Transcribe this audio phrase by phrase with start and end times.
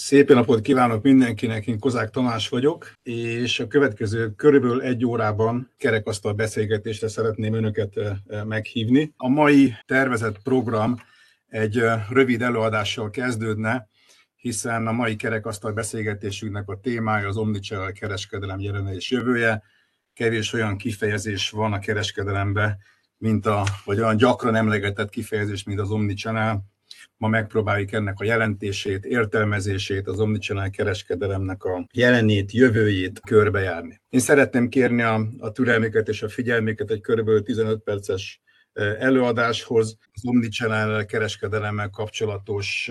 [0.00, 6.32] Szép napot kívánok mindenkinek, én Kozák Tamás vagyok, és a következő körülbelül egy órában kerekasztal
[6.32, 9.12] beszélgetésre szeretném önöket eh, meghívni.
[9.16, 10.96] A mai tervezett program
[11.46, 13.88] egy eh, rövid előadással kezdődne,
[14.36, 19.62] hiszen a mai kerekasztal beszélgetésünknek a témája az omnichannel kereskedelem jelene és jövője.
[20.14, 22.78] Kevés olyan kifejezés van a kereskedelemben,
[23.16, 26.64] mint a, vagy olyan gyakran emlegetett kifejezés, mint az omnichannel,
[27.16, 34.00] Ma megpróbáljuk ennek a jelentését, értelmezését, az omnichannel kereskedelemnek a jelenét, jövőjét körbejárni.
[34.08, 37.42] Én szeretném kérni a, a türelmüket és a figyelmüket egy kb.
[37.42, 38.40] 15 perces
[38.98, 42.90] előadáshoz, az omnichannel kereskedelemmel kapcsolatos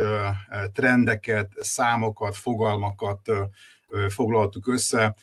[0.74, 3.32] trendeket, számokat, fogalmakat
[4.10, 5.16] foglaltuk össze,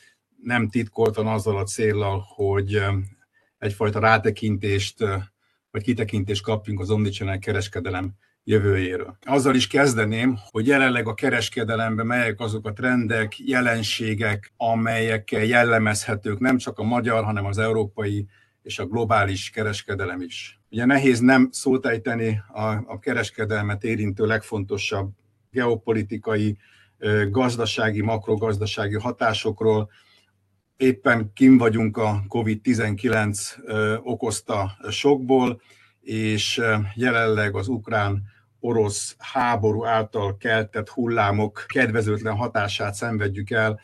[0.43, 2.81] nem titkoltan azzal a céllal, hogy
[3.57, 4.99] egyfajta rátekintést
[5.71, 8.13] vagy kitekintést kapjunk az omnichannel kereskedelem
[8.47, 9.17] jövőjéről.
[9.21, 16.57] Azzal is kezdeném, hogy jelenleg a kereskedelemben melyek azok a trendek, jelenségek, amelyekkel jellemezhetők nem
[16.57, 18.27] csak a magyar, hanem az európai
[18.61, 20.59] és a globális kereskedelem is.
[20.71, 25.11] Ugye nehéz nem szót ejteni a, a kereskedelmet érintő legfontosabb
[25.51, 26.57] geopolitikai,
[27.29, 29.89] gazdasági, makrogazdasági hatásokról.
[30.77, 35.61] Éppen kim vagyunk a COVID-19 okozta sokból,
[36.01, 36.61] és
[36.95, 38.33] jelenleg az ukrán
[38.65, 43.79] orosz háború által keltett hullámok kedvezőtlen hatását szenvedjük el,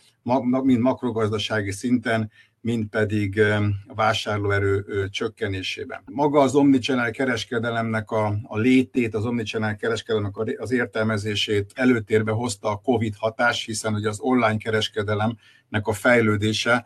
[0.64, 3.40] mind makrogazdasági szinten, mind pedig
[3.88, 6.02] a vásárlóerő csökkenésében.
[6.06, 12.82] Maga az omnichannel kereskedelemnek a, a létét, az omnichannel kereskedelemnek az értelmezését előtérbe hozta a
[12.84, 16.86] COVID hatás, hiszen ugye az online kereskedelemnek a fejlődése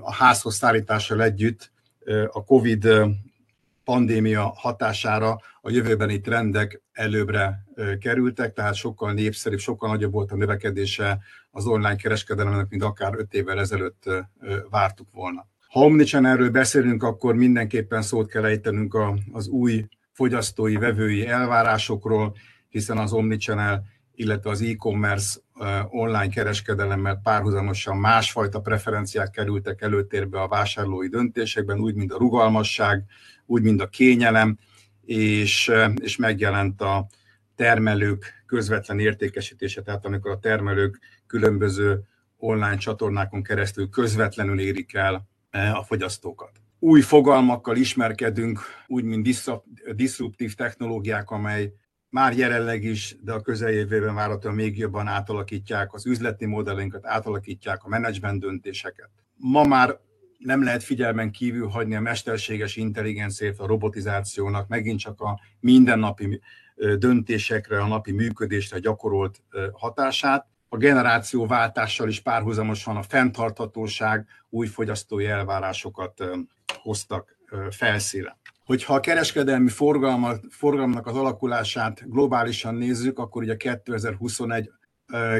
[0.00, 1.70] a házhoz szállítással együtt
[2.30, 2.88] a COVID
[3.86, 7.64] pandémia hatására a jövőbeni trendek előbbre
[8.00, 11.18] kerültek, tehát sokkal népszerűbb, sokkal nagyobb volt a növekedése
[11.50, 14.10] az online kereskedelemnek, mint akár öt évvel ezelőtt
[14.70, 15.46] vártuk volna.
[15.68, 18.98] Ha omnichannelről beszélünk, akkor mindenképpen szót kell ejtenünk
[19.32, 22.36] az új fogyasztói, vevői elvárásokról,
[22.68, 23.84] hiszen az omnichannel,
[24.16, 25.40] illetve az e-commerce
[25.88, 33.04] online kereskedelemmel párhuzamosan másfajta preferenciák kerültek előtérbe a vásárlói döntésekben, úgy, mint a rugalmasság,
[33.46, 34.58] úgy, mint a kényelem,
[35.04, 35.72] és,
[36.02, 37.06] és megjelent a
[37.54, 42.02] termelők közvetlen értékesítése, tehát amikor a termelők különböző
[42.36, 46.50] online csatornákon keresztül közvetlenül érik el e, a fogyasztókat.
[46.78, 49.28] Új fogalmakkal ismerkedünk, úgy, mint
[49.94, 51.72] diszruptív technológiák, amely
[52.16, 57.88] már jelenleg is, de a közeljövőben várhatóan még jobban átalakítják az üzleti modellinket, átalakítják a
[57.88, 59.10] menedzsment döntéseket.
[59.34, 59.98] Ma már
[60.38, 66.40] nem lehet figyelmen kívül hagyni a mesterséges intelligenciát, a robotizációnak, megint csak a mindennapi
[66.98, 70.46] döntésekre, a napi működésre gyakorolt hatását.
[70.68, 76.24] A generációváltással is párhuzamosan a fenntarthatóság új fogyasztói elvárásokat
[76.82, 77.36] hoztak
[77.70, 78.38] felszíre.
[78.66, 79.68] Hogyha a kereskedelmi
[80.50, 84.70] forgalmak az alakulását globálisan nézzük, akkor ugye 2021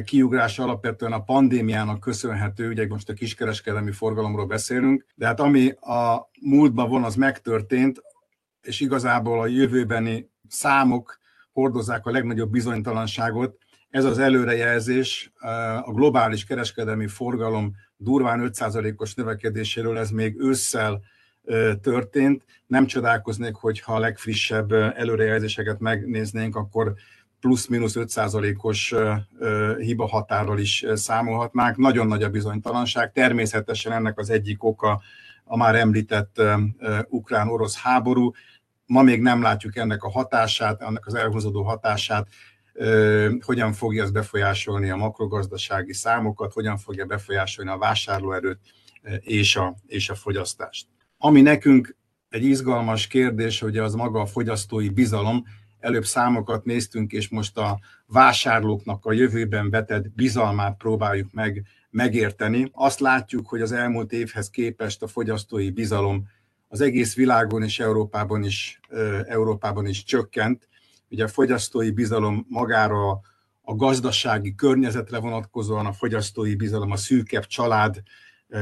[0.04, 6.30] kiugrás alapvetően a pandémiának köszönhető, ugye most a kiskereskedelmi forgalomról beszélünk, de hát ami a
[6.40, 8.02] múltban van, az megtörtént,
[8.62, 11.18] és igazából a jövőbeni számok
[11.52, 13.58] hordozzák a legnagyobb bizonytalanságot.
[13.90, 15.32] Ez az előrejelzés
[15.84, 21.00] a globális kereskedelmi forgalom durván 5%-os növekedéséről, ez még ősszel
[21.80, 22.44] történt.
[22.66, 26.94] Nem csodálkoznék, hogyha a legfrissebb előrejelzéseket megnéznénk, akkor
[27.40, 28.94] plusz-minusz 5%-os
[29.78, 31.76] hiba határral is számolhatnánk.
[31.76, 33.12] Nagyon nagy a bizonytalanság.
[33.12, 35.02] Természetesen ennek az egyik oka
[35.44, 36.42] a már említett
[37.08, 38.32] ukrán-orosz háború.
[38.86, 42.28] Ma még nem látjuk ennek a hatását, ennek az elhúzódó hatását,
[43.40, 48.60] hogyan fogja ez befolyásolni a makrogazdasági számokat, hogyan fogja befolyásolni a vásárlóerőt
[49.20, 50.86] és a, és a fogyasztást.
[51.18, 51.96] Ami nekünk
[52.28, 55.44] egy izgalmas kérdés, hogy az maga a fogyasztói bizalom,
[55.78, 62.70] előbb számokat néztünk, és most a vásárlóknak a jövőben vetett bizalmát próbáljuk meg megérteni.
[62.72, 66.26] Azt látjuk, hogy az elmúlt évhez képest a fogyasztói bizalom
[66.68, 68.80] az egész világon és Európában is,
[69.26, 70.68] Európában is csökkent.
[71.10, 73.10] Ugye a fogyasztói bizalom magára
[73.62, 78.02] a gazdasági környezetre vonatkozóan, a fogyasztói bizalom a szűkebb család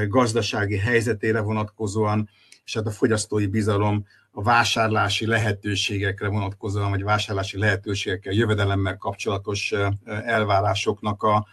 [0.08, 2.28] gazdasági helyzetére vonatkozóan,
[2.64, 9.74] és hát a fogyasztói bizalom a vásárlási lehetőségekre vonatkozóan, vagy vásárlási lehetőségekkel, jövedelemmel kapcsolatos
[10.04, 11.46] elvárásoknak a,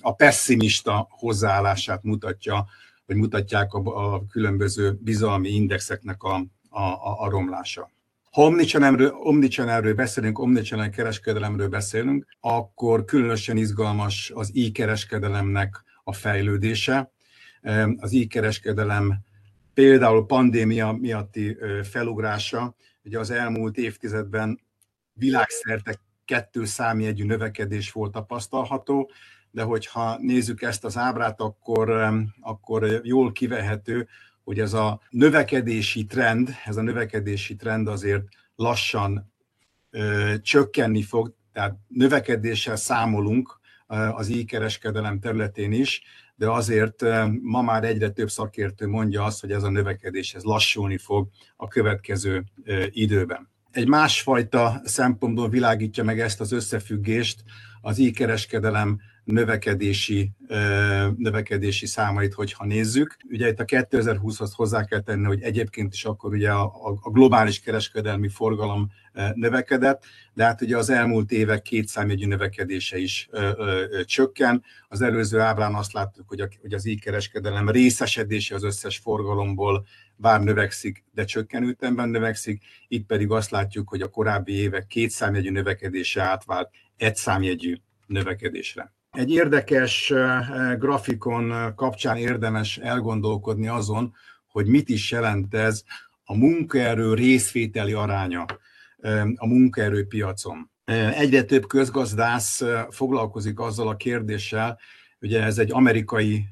[0.00, 2.66] a pessimista hozzáállását mutatja,
[3.06, 6.34] vagy mutatják a, a különböző bizalmi indexeknek a,
[6.68, 6.82] a,
[7.24, 7.90] a romlása.
[8.30, 17.10] Ha omnichannelről, omnichannelről beszélünk, omnichannel kereskedelemről beszélünk, akkor különösen izgalmas az e-kereskedelemnek a fejlődése.
[17.96, 19.24] Az e-kereskedelem
[19.76, 24.60] például pandémia miatti felugrása, ugye az elmúlt évtizedben
[25.12, 29.10] világszerte kettő számjegyű növekedés volt tapasztalható,
[29.50, 32.08] de hogyha nézzük ezt az ábrát, akkor,
[32.40, 34.08] akkor jól kivehető,
[34.44, 38.22] hogy ez a növekedési trend, ez a növekedési trend azért
[38.54, 39.32] lassan
[39.90, 46.02] ö, csökkenni fog, tehát növekedéssel számolunk az e-kereskedelem területén is,
[46.34, 47.04] de azért
[47.42, 51.68] ma már egyre több szakértő mondja azt, hogy ez a növekedés ez lassulni fog a
[51.68, 52.44] következő
[52.90, 53.48] időben.
[53.70, 57.42] Egy másfajta szempontból világítja meg ezt az összefüggést
[57.80, 60.30] az e-kereskedelem növekedési,
[61.16, 63.16] növekedési számait, hogyha nézzük.
[63.30, 66.64] Ugye itt a 2020-hoz hozzá kell tenni, hogy egyébként is akkor ugye a,
[67.02, 68.90] a globális kereskedelmi forgalom
[69.34, 74.64] növekedett, de hát ugye az elmúlt évek két számjegyű növekedése is ö, ö, csökken.
[74.88, 79.86] Az előző ábrán azt láttuk, hogy, a, hogy az e-kereskedelem részesedése az összes forgalomból
[80.16, 85.10] bár növekszik, de csökkenő ütemben növekszik, itt pedig azt látjuk, hogy a korábbi évek két
[85.10, 87.76] számjegyű növekedése átvált egy számjegyű
[88.06, 88.95] növekedésre.
[89.16, 90.12] Egy érdekes
[90.78, 94.14] grafikon kapcsán érdemes elgondolkodni azon,
[94.46, 95.82] hogy mit is jelent ez
[96.24, 98.44] a munkaerő részvételi aránya
[99.36, 100.70] a munkaerőpiacon.
[101.14, 104.78] Egyre több közgazdász foglalkozik azzal a kérdéssel,
[105.20, 106.44] ugye ez egy amerikai,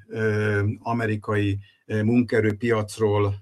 [0.78, 3.34] amerikai munkaerőpiacról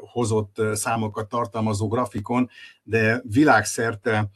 [0.00, 2.50] hozott számokat tartalmazó grafikon,
[2.82, 4.30] de világszerte,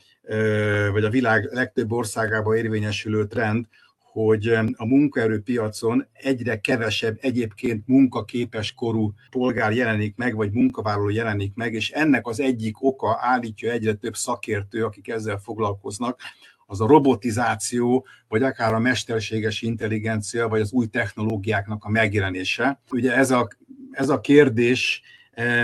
[0.92, 3.66] vagy a világ legtöbb országában érvényesülő trend,
[4.12, 4.46] hogy
[4.76, 11.90] a munkaerőpiacon egyre kevesebb egyébként munkaképes korú polgár jelenik meg, vagy munkavállaló jelenik meg, és
[11.90, 16.20] ennek az egyik oka állítja egyre több szakértő, akik ezzel foglalkoznak,
[16.66, 22.80] az a robotizáció, vagy akár a mesterséges intelligencia, vagy az új technológiáknak a megjelenése.
[22.90, 23.48] Ugye ez a,
[23.90, 25.02] ez a kérdés,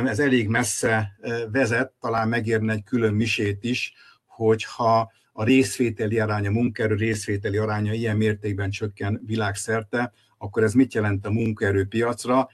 [0.04, 1.18] ez elég messze
[1.52, 3.92] vezet, talán megérne egy külön misét is,
[4.26, 11.26] hogyha a részvételi aránya, munkaerő részvételi aránya ilyen mértékben csökken világszerte, akkor ez mit jelent
[11.26, 12.48] a munkaerőpiacra,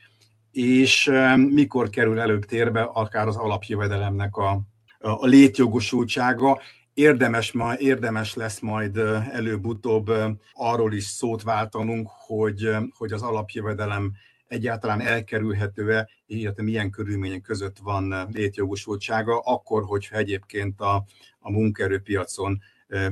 [0.50, 4.61] és mikor kerül előbb térbe akár az alapjövedelemnek a,
[4.99, 6.61] a létjogosultsága.
[6.94, 8.96] Érdemes, ma, érdemes lesz majd
[9.32, 10.11] előbb-utóbb
[10.52, 14.12] arról is szót váltanunk, hogy, hogy az alapjövedelem
[14.46, 21.05] egyáltalán elkerülhető-e, illetve milyen körülmények között van létjogosultsága, akkor, hogyha egyébként a,
[21.38, 22.61] a munkaerőpiacon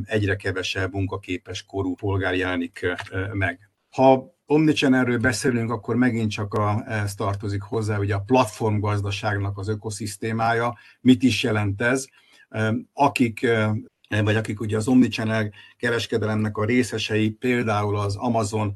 [0.05, 2.87] egyre kevesebb munkaképes korú polgár jelenik
[3.33, 3.71] meg.
[3.91, 10.79] Ha omnichannelről beszélünk, akkor megint csak a, ez tartozik hozzá, hogy a platformgazdaságnak az ökoszisztémája,
[11.01, 12.07] mit is jelent ez.
[12.93, 13.47] Akik
[14.09, 18.75] vagy akik ugye az omnichannel kereskedelemnek a részesei, például az Amazon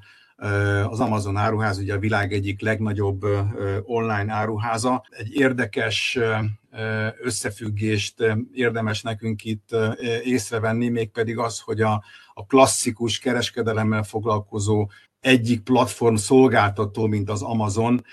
[0.89, 3.23] az Amazon áruház ugye a világ egyik legnagyobb
[3.83, 5.05] online áruháza.
[5.11, 6.19] Egy érdekes
[7.21, 8.15] összefüggést
[8.53, 9.77] érdemes nekünk itt
[10.25, 12.03] észrevenni, mégpedig az, hogy a,
[12.35, 14.91] a klasszikus kereskedelemmel foglalkozó
[15.21, 18.05] egyik platform szolgáltató, mint az Amazon,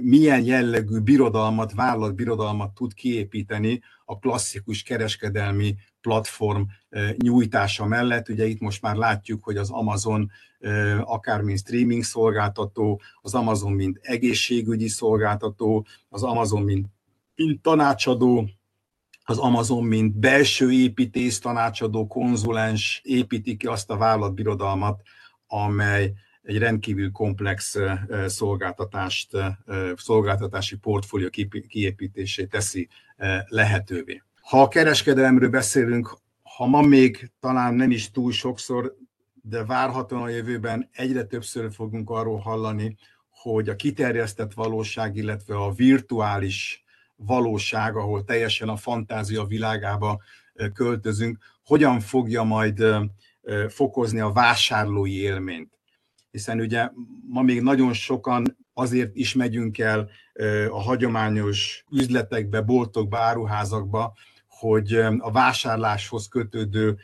[0.00, 6.62] milyen jellegű birodalmat, vállalat birodalmat tud kiépíteni a klasszikus kereskedelmi platform
[7.16, 8.28] nyújtása mellett.
[8.28, 10.30] Ugye itt most már látjuk, hogy az Amazon
[11.00, 16.86] akár mint streaming szolgáltató, az Amazon mint egészségügyi szolgáltató, az Amazon mint,
[17.34, 18.48] mint tanácsadó,
[19.24, 25.02] az Amazon, mint belső építész, tanácsadó, konzulens építi ki azt a vállalatbirodalmat,
[25.46, 27.76] amely egy rendkívül komplex
[28.26, 29.30] szolgáltatást,
[29.96, 31.28] szolgáltatási portfólió
[31.68, 32.88] kiépítését teszi
[33.46, 34.22] lehetővé.
[34.40, 36.18] Ha a kereskedelemről beszélünk,
[36.56, 38.96] ha ma még talán nem is túl sokszor,
[39.44, 42.96] de várhatóan a jövőben egyre többször fogunk arról hallani,
[43.30, 46.84] hogy a kiterjesztett valóság, illetve a virtuális
[47.16, 50.20] valóság, ahol teljesen a fantázia világába
[50.72, 52.84] költözünk, hogyan fogja majd
[53.68, 55.78] fokozni a vásárlói élményt.
[56.30, 56.88] Hiszen ugye
[57.28, 60.10] ma még nagyon sokan azért is megyünk el
[60.70, 64.14] a hagyományos üzletekbe, boltokba, áruházakba,
[64.48, 66.98] hogy a vásárláshoz kötődő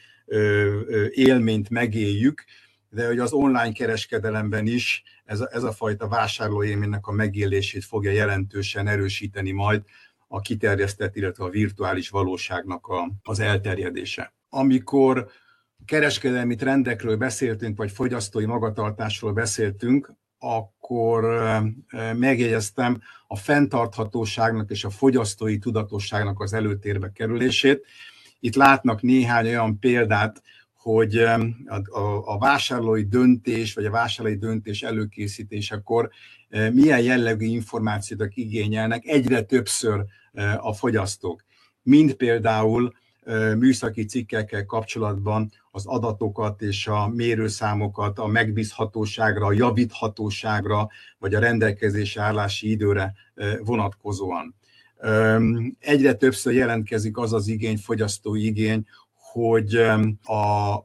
[1.10, 2.44] élményt megéljük,
[2.90, 8.10] de hogy az online kereskedelemben is ez a, ez a fajta vásárlóélménynek a megélését fogja
[8.10, 9.82] jelentősen erősíteni majd
[10.28, 14.34] a kiterjesztett, illetve a virtuális valóságnak a, az elterjedése.
[14.48, 15.28] Amikor
[15.84, 21.24] kereskedelmi trendekről beszéltünk, vagy fogyasztói magatartásról beszéltünk, akkor
[22.16, 27.86] megjegyeztem a fenntarthatóságnak és a fogyasztói tudatosságnak az előtérbe kerülését.
[28.40, 30.42] Itt látnak néhány olyan példát,
[30.74, 31.40] hogy a,
[31.98, 36.10] a, a vásárlói döntés, vagy a vásárlói döntés előkészítésekor
[36.72, 40.04] milyen jellegű információt igényelnek egyre többször
[40.56, 41.44] a fogyasztók.
[41.82, 42.92] Mind például
[43.58, 52.16] műszaki cikkekkel kapcsolatban az adatokat és a mérőszámokat a megbízhatóságra, a javíthatóságra, vagy a rendelkezés
[52.16, 53.14] állási időre
[53.60, 54.54] vonatkozóan.
[55.78, 59.74] Egyre többször jelentkezik az az igény, fogyasztói igény, hogy
[60.22, 60.76] a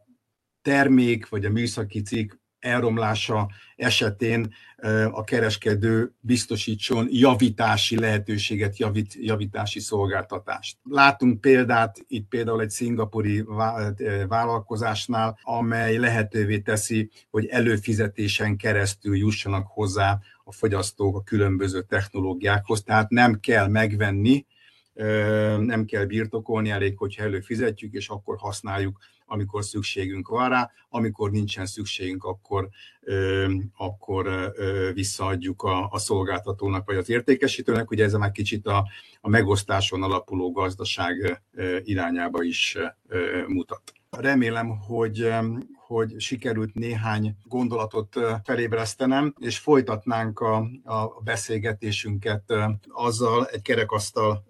[0.62, 4.54] termék vagy a műszaki cikk elromlása esetén
[5.12, 10.78] a kereskedő biztosítson javítási lehetőséget, javít, javítási szolgáltatást.
[10.84, 13.46] Látunk példát, itt például egy szingapuri
[14.28, 23.10] vállalkozásnál, amely lehetővé teszi, hogy előfizetésen keresztül jussanak hozzá a fogyasztók a különböző technológiákhoz, tehát
[23.10, 24.46] nem kell megvenni,
[25.60, 31.66] nem kell birtokolni, elég, hogyha előfizetjük, és akkor használjuk amikor szükségünk van rá, amikor nincsen
[31.66, 32.70] szükségünk, akkor,
[33.78, 34.54] akkor
[34.94, 37.92] visszaadjuk a, a szolgáltatónak vagy az értékesítőnek.
[37.92, 38.88] Ugye ez már kicsit a,
[39.22, 41.42] a megosztáson alapuló gazdaság
[41.84, 42.78] irányába is
[43.48, 43.94] mutat.
[44.10, 45.34] Remélem, hogy,
[45.94, 52.44] hogy sikerült néhány gondolatot felébresztenem, és folytatnánk a, a beszélgetésünket
[52.88, 54.44] azzal, egy kerekasztal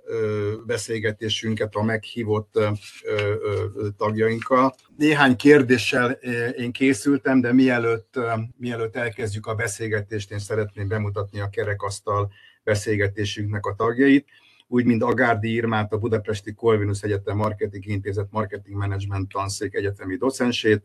[0.65, 2.59] beszélgetésünket a meghívott
[3.97, 4.75] tagjainkkal.
[4.97, 6.11] Néhány kérdéssel
[6.57, 8.19] én készültem, de mielőtt,
[8.57, 12.31] mielőtt elkezdjük a beszélgetést, én szeretném bemutatni a kerekasztal
[12.63, 14.27] beszélgetésünknek a tagjait
[14.67, 20.83] úgy, mint Agárdi Irmát, a Budapesti Corvinus Egyetem Marketing Intézet Marketing Management tanszék egyetemi docensét,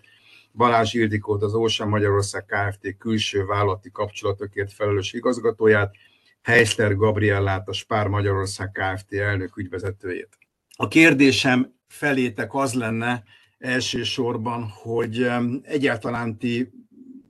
[0.53, 2.97] Balázs Ildikót, az Ocean Magyarország Kft.
[2.99, 5.95] külső vállalati kapcsolatokért felelős igazgatóját,
[6.43, 9.13] Heisler Gabriellát, a Spár Magyarország Kft.
[9.15, 10.39] elnök ügyvezetőjét.
[10.77, 13.23] A kérdésem felétek az lenne
[13.59, 15.31] elsősorban, hogy
[15.63, 16.71] egyáltalán ti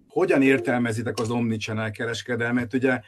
[0.09, 2.75] hogyan értelmezitek az omnichannel kereskedelmet.
[2.75, 3.01] Ugye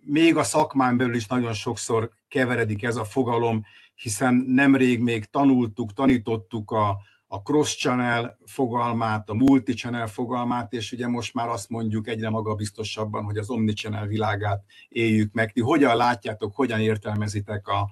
[0.00, 5.92] még a szakmán belül is nagyon sokszor keveredik ez a fogalom, hiszen nemrég még tanultuk,
[5.92, 6.96] tanítottuk a,
[7.32, 13.36] a cross-channel fogalmát, a multi-channel fogalmát, és ugye most már azt mondjuk egyre magabiztosabban, hogy
[13.36, 15.52] az omni-channel világát éljük meg.
[15.52, 17.90] Ti hogyan látjátok, hogyan értelmezitek a,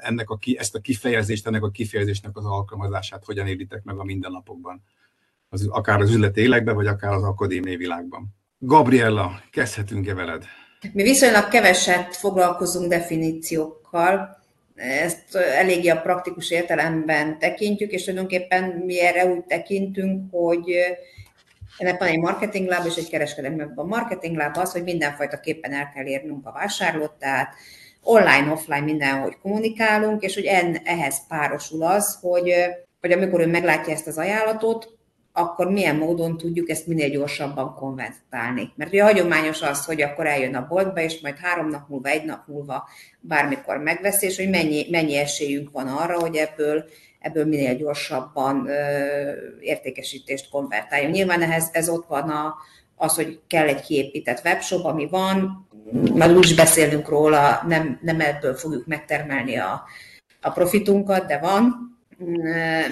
[0.00, 4.82] ennek a, ezt a kifejezést, ennek a kifejezésnek az alkalmazását, hogyan élitek meg a mindennapokban?
[5.48, 8.34] Az, akár az üzleti életben, vagy akár az akadémiai világban.
[8.58, 10.44] Gabriella, kezdhetünk-e veled?
[10.92, 14.44] Mi viszonylag keveset foglalkozunk definíciókkal,
[14.76, 20.74] ezt eléggé a praktikus értelemben tekintjük, és tulajdonképpen mi erre úgy tekintünk, hogy
[21.78, 25.72] ennek van egy marketing láb és egy kereskedelmi A marketing láb az, hogy mindenfajta képpen
[25.72, 27.54] el kell érnünk a vásárlót, tehát
[28.02, 32.52] online, offline mindenhogy kommunikálunk, és hogy en, ehhez párosul az, hogy,
[33.00, 34.95] hogy amikor ő meglátja ezt az ajánlatot,
[35.38, 38.72] akkor milyen módon tudjuk ezt minél gyorsabban konvertálni.
[38.76, 42.24] Mert ugye hagyományos az, hogy akkor eljön a boltba, és majd három nap múlva, egy
[42.24, 42.88] nap múlva
[43.20, 46.84] bármikor megveszi, és hogy mennyi, mennyi esélyünk van arra, hogy ebből,
[47.20, 48.74] ebből minél gyorsabban ö,
[49.60, 51.14] értékesítést konvertáljunk.
[51.14, 52.54] Nyilván ehhez ez ott van a,
[52.96, 55.68] az, hogy kell egy kiépített webshop, ami van,
[56.14, 59.84] már úgy is beszélünk róla, nem, nem ebből fogjuk megtermelni a,
[60.40, 61.95] a profitunkat, de van,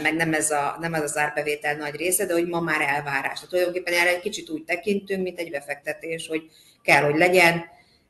[0.02, 3.34] meg nem ez, a, nem ez az árbevétel nagy része, de hogy ma már elvárás.
[3.34, 6.42] Tehát tulajdonképpen erre egy kicsit úgy tekintünk, mint egy befektetés, hogy
[6.82, 7.64] kell, hogy legyen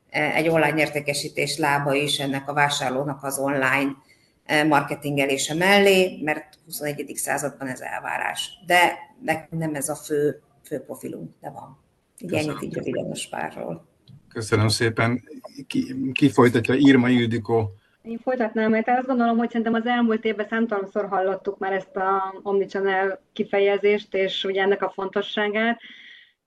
[0.09, 3.95] egy online értékesítés lába is ennek a vásárlónak az online
[4.67, 7.11] marketingelése mellé, mert 21.
[7.15, 8.49] században ez elvárás.
[8.65, 8.97] De
[9.49, 11.83] nem ez a fő, fő profilunk, de van.
[12.17, 13.87] Így ennyit így röviden a spárról.
[14.29, 15.23] Köszönöm szépen.
[15.67, 16.73] Ki, ki folytatja?
[16.73, 17.75] Irma Ildikó
[18.07, 22.33] én folytatnám, mert azt gondolom, hogy szerintem az elmúlt évben számtalanszor hallottuk már ezt a
[22.43, 25.79] omnichannel kifejezést, és ugye ennek a fontosságát.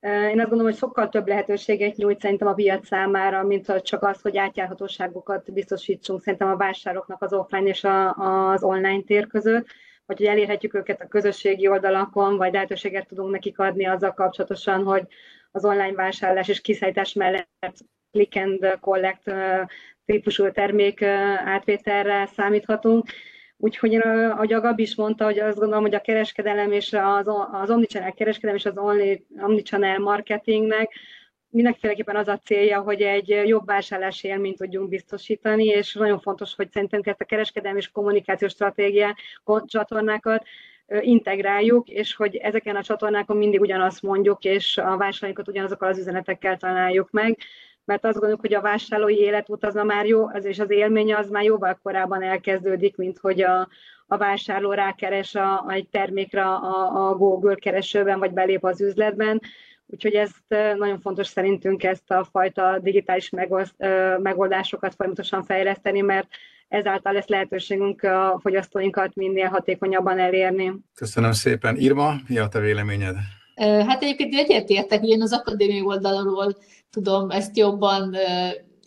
[0.00, 4.20] Én azt gondolom, hogy sokkal több lehetőséget nyújt szerintem a piac számára, mint csak az,
[4.20, 8.10] hogy átjárhatóságokat biztosítsunk szerintem a vásároknak az offline és a,
[8.50, 9.66] az online tér között,
[10.06, 15.06] vagy hogy elérhetjük őket a közösségi oldalakon, vagy lehetőséget tudunk nekik adni azzal kapcsolatosan, hogy
[15.50, 17.76] az online vásárlás és kiszállítás mellett
[18.10, 19.32] click and collect
[20.12, 21.02] típusú termék
[21.44, 23.06] átvételre számíthatunk.
[23.56, 27.70] Úgyhogy, ahogy a Gabi is mondta, hogy azt gondolom, hogy a kereskedelem és az, az
[27.70, 28.78] omnichannel kereskedelem és az
[29.40, 30.90] omnichannel marketingnek
[31.50, 36.70] mindenféleképpen az a célja, hogy egy jobb vásárlási élményt tudjunk biztosítani, és nagyon fontos, hogy
[36.70, 39.16] szerintem ezt a kereskedelmi és kommunikációs stratégia
[39.64, 40.46] csatornákat
[41.00, 46.56] integráljuk, és hogy ezeken a csatornákon mindig ugyanazt mondjuk, és a vásárlóinkat ugyanazokkal az üzenetekkel
[46.56, 47.38] találjuk meg,
[47.88, 51.28] mert azt gondoljuk, hogy a vásárlói életút az már jó, az és az élmény az
[51.28, 53.68] már jóval korábban elkezdődik, mint hogy a,
[54.06, 59.40] a vásárló rákeres a, a egy termékre a, a Google keresőben, vagy belép az üzletben.
[59.86, 63.30] Úgyhogy ezt nagyon fontos szerintünk ezt a fajta digitális
[64.18, 66.28] megoldásokat folyamatosan fejleszteni, mert
[66.68, 70.72] ezáltal lesz lehetőségünk a fogyasztóinkat minél hatékonyabban elérni.
[70.94, 71.76] Köszönöm szépen.
[71.76, 73.16] Irma, mi a te véleményed?
[73.60, 76.56] Hát egyébként egyetértek, hogy én az akadémiai oldalról
[76.90, 78.16] tudom ezt jobban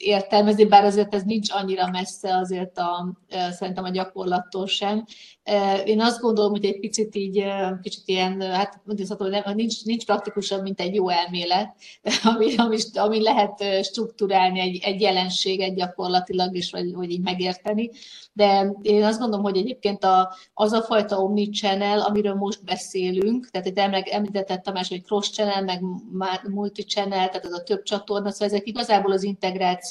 [0.02, 3.14] értelmezni, bár azért ez nincs annyira messze azért a,
[3.52, 5.06] szerintem a gyakorlattól sem.
[5.86, 7.44] Én azt gondolom, hogy egy picit így,
[7.82, 11.76] kicsit ilyen, hát mondjuk, nem, nincs, nincs praktikusabb, mint egy jó elmélet,
[12.34, 17.90] ami, ami, ami lehet struktúrálni egy, egy jelenséget gyakorlatilag, és vagy, vagy így megérteni.
[18.34, 23.68] De én azt gondolom, hogy egyébként a, az a fajta omnichannel, amiről most beszélünk, tehát
[23.68, 25.64] itt említett Tamás, hogy cross-channel,
[26.12, 29.91] meg multi-channel, tehát az a több csatorna, szóval ezek igazából az integráció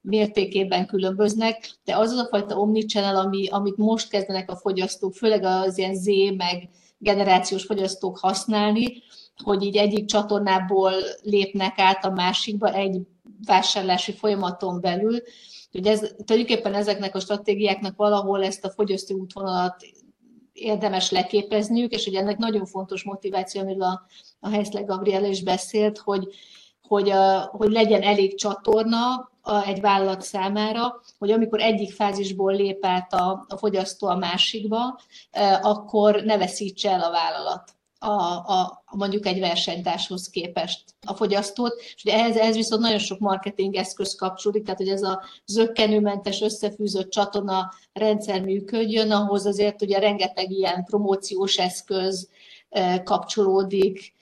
[0.00, 5.44] mértékében különböznek, de az az a fajta omnichannel, ami, amit most kezdenek a fogyasztók, főleg
[5.44, 6.06] az ilyen Z
[6.36, 6.68] meg
[6.98, 9.02] generációs fogyasztók használni,
[9.44, 13.00] hogy így egyik csatornából lépnek át a másikba egy
[13.46, 15.22] vásárlási folyamaton belül.
[15.72, 19.76] Ugye ez, tulajdonképpen ezeknek a stratégiáknak valahol ezt a fogyasztó útvonalat
[20.52, 24.06] érdemes leképezniük, és ugye ennek nagyon fontos motiváció, amiről a,
[24.40, 26.28] a Heiszle Gabriela is beszélt, hogy,
[26.90, 27.12] hogy,
[27.50, 29.30] hogy legyen elég csatorna
[29.64, 35.00] egy vállalat számára, hogy amikor egyik fázisból lép át a, a fogyasztó a másikba,
[35.60, 37.74] akkor ne veszítse el a vállalat.
[37.98, 38.12] A,
[38.52, 43.74] a, mondjuk egy versenytárshoz képest a fogyasztót, és ugye ehhez, ehhez viszont nagyon sok marketing
[43.74, 50.50] eszköz kapcsolódik, tehát hogy ez a zöggenőmentes, összefűzött csatorna rendszer működjön, ahhoz azért ugye rengeteg
[50.50, 52.28] ilyen promóciós eszköz
[53.04, 54.14] kapcsolódik,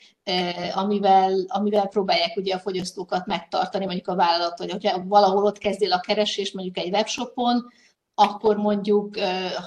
[0.75, 5.93] amivel, amivel próbálják ugye a fogyasztókat megtartani, mondjuk a vállalat, vagy hogyha valahol ott kezdél
[5.93, 7.67] a keresés, mondjuk egy webshopon,
[8.15, 9.19] akkor mondjuk,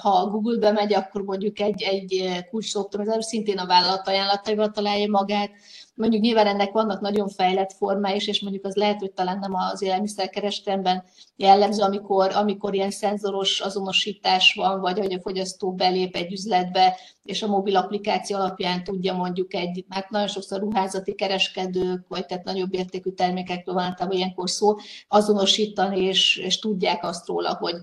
[0.02, 2.72] ha Google-be megy, akkor mondjuk egy, egy kulcs
[3.18, 5.50] szintén a vállalat ajánlataival találja magát,
[5.94, 9.54] Mondjuk nyilván ennek vannak nagyon fejlett formái is, és mondjuk az lehet, hogy talán nem
[9.54, 11.04] az élelmiszerkereskedelemben
[11.36, 17.42] jellemző, amikor, amikor ilyen szenzoros azonosítás van, vagy hogy a fogyasztó belép egy üzletbe, és
[17.42, 22.74] a mobil applikáció alapján tudja mondjuk egy, hát nagyon sokszor ruházati kereskedők, vagy tehát nagyobb
[22.74, 24.74] értékű termékekről van általában ilyenkor szó,
[25.08, 27.76] azonosítani, és, és tudják azt róla, hogy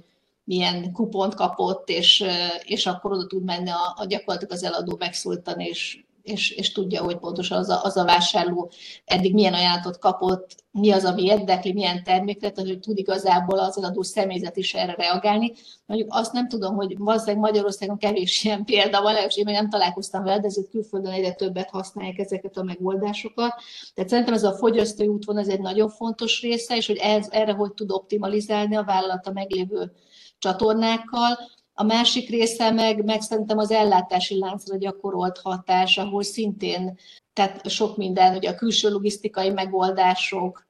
[0.43, 2.23] milyen kupont kapott, és,
[2.63, 7.03] és akkor oda tud menni a, a gyakorlatilag az eladó megszólítani, és és, és tudja,
[7.03, 8.71] hogy pontosan az a, az a vásárló
[9.05, 13.77] eddig milyen ajánlatot kapott, mi az, ami érdekli, milyen termékre, tehát hogy tud igazából az
[13.77, 15.53] eladó személyzet is erre reagálni.
[15.85, 19.69] Mondjuk azt nem tudom, hogy valószínűleg Magyarországon kevés ilyen példa van, és én még nem
[19.69, 23.53] találkoztam vele, de ezért külföldön egyre többet használják ezeket a megoldásokat.
[23.93, 27.51] Tehát szerintem ez a fogyasztói útvon ez egy nagyon fontos része, és hogy ez, erre
[27.51, 29.91] hogy tud optimalizálni a vállalat a meglévő
[30.39, 31.39] csatornákkal.
[31.79, 36.97] A másik része meg, meg szerintem az ellátási láncra gyakorolt hatás, ahol szintén
[37.33, 40.67] tehát sok minden, ugye a külső logisztikai megoldások,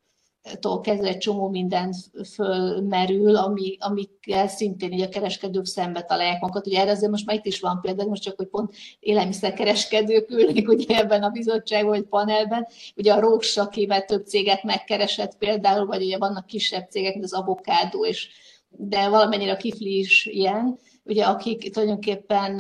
[0.60, 1.94] tól kezdve egy csomó minden
[2.34, 6.68] fölmerül, ami, amikkel szintén így a kereskedők szembe találják magukat.
[6.68, 10.68] Ugye erre azért most már itt is van példa, most csak, hogy pont élelmiszerkereskedők ülnek
[10.68, 12.68] ugye ebben a bizottságban vagy panelben.
[12.96, 17.34] Ugye a Róks, akivel több céget megkeresett például, vagy ugye vannak kisebb cégek, mint az
[17.34, 18.30] avokádó, és
[18.70, 22.60] de valamennyire a kifli is ilyen, ugye akik tulajdonképpen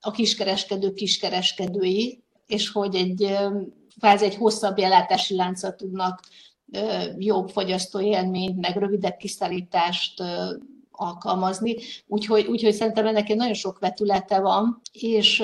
[0.00, 3.36] a kiskereskedők kiskereskedői, és hogy egy
[3.98, 6.20] kvázi egy hosszabb ellátási láncot tudnak
[7.18, 10.22] jobb fogyasztói élményt, meg rövidebb kiszállítást
[11.02, 11.76] alkalmazni.
[12.06, 15.42] Úgyhogy, úgyhogy szerintem ennek egy nagyon sok vetülete van, és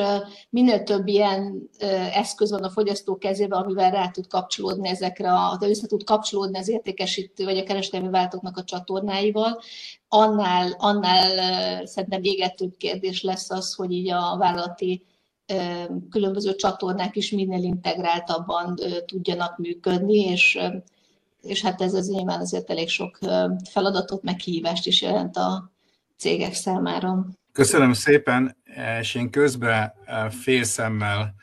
[0.50, 1.68] minél több ilyen
[2.12, 6.68] eszköz van a fogyasztó kezében, amivel rá tud kapcsolódni ezekre, a, össze tud kapcsolódni az
[6.68, 9.60] értékesítő vagy a kereskedelmi váltóknak a csatornáival,
[10.08, 15.06] annál, annál szerintem égetőbb kérdés lesz az, hogy így a vállalati
[16.10, 20.58] különböző csatornák is minél integráltabban tudjanak működni, és
[21.42, 23.18] és hát ez az nyilván azért elég sok
[23.70, 24.36] feladatot, meg
[24.82, 25.72] is jelent a
[26.16, 27.26] cégek számára.
[27.52, 28.56] Köszönöm szépen,
[29.00, 29.92] és én közben
[30.30, 31.34] félszemmel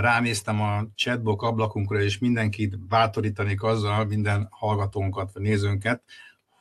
[0.00, 6.02] ránéztem a chatbox ablakunkra, és mindenkit bátorítanék azzal, minden hallgatónkat, vagy nézőnket,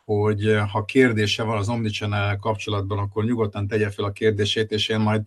[0.05, 4.99] hogy ha kérdése van az Omnichannel kapcsolatban, akkor nyugodtan tegye fel a kérdését, és én
[4.99, 5.21] majd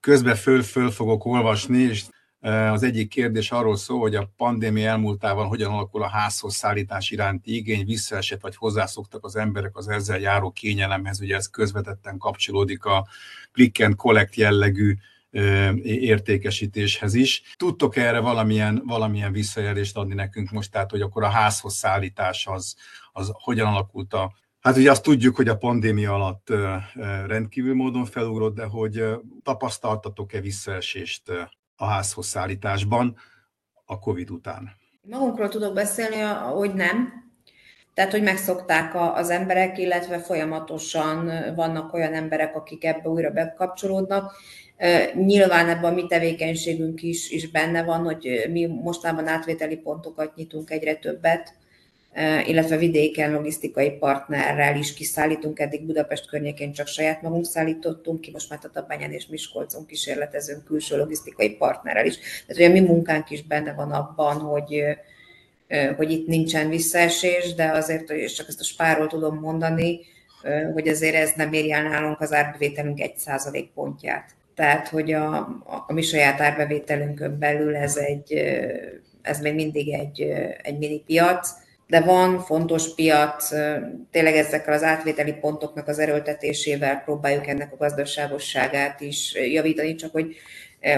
[0.00, 2.04] közben föl-föl fogok olvasni, és
[2.40, 7.56] Az egyik kérdés arról szól, hogy a pandémia elmúltával hogyan alakul a házhoz szállítás iránti
[7.56, 13.06] igény, visszaesett vagy hozzászoktak az emberek az ezzel járó kényelemhez, ugye ez közvetetten kapcsolódik a
[13.52, 14.94] click and collect jellegű
[15.82, 17.42] értékesítéshez is.
[17.56, 22.76] Tudtok erre valamilyen, valamilyen visszajelzést adni nekünk most, tehát hogy akkor a házhoz szállítás az,
[23.12, 26.52] az hogyan alakult a Hát ugye azt tudjuk, hogy a pandémia alatt
[27.26, 29.04] rendkívül módon felugrott, de hogy
[29.42, 31.32] tapasztaltatok-e visszaesést
[31.80, 33.16] a házhoz szállításban
[33.84, 34.70] a COVID után?
[35.02, 36.16] Magunkról tudok beszélni,
[36.54, 37.12] hogy nem.
[37.94, 44.32] Tehát, hogy megszokták az emberek, illetve folyamatosan vannak olyan emberek, akik ebbe újra bekapcsolódnak.
[45.14, 50.70] Nyilván ebben a mi tevékenységünk is, is benne van, hogy mi mostában átvételi pontokat nyitunk
[50.70, 51.54] egyre többet,
[52.46, 55.58] illetve vidéken logisztikai partnerrel is kiszállítunk.
[55.58, 60.96] Eddig Budapest környékén csak saját magunk szállítottunk ki, most már Tatabányán és Miskolcon kísérletezünk külső
[60.96, 62.18] logisztikai partnerrel is.
[62.18, 64.82] Tehát hogy a mi munkánk is benne van abban, hogy,
[65.96, 70.00] hogy itt nincsen visszaesés, de azért, és csak ezt a spáról tudom mondani,
[70.72, 74.30] hogy azért ez nem érje el nálunk az árbevételünk százalék pontját.
[74.54, 75.36] Tehát, hogy a,
[75.86, 78.32] a mi saját árbevételünkön belül ez, egy,
[79.22, 80.20] ez még mindig egy,
[80.62, 81.48] egy mini piac,
[81.90, 83.48] de van fontos piac,
[84.10, 90.36] tényleg ezekkel az átvételi pontoknak az erőltetésével próbáljuk ennek a gazdaságosságát is javítani, csak hogy,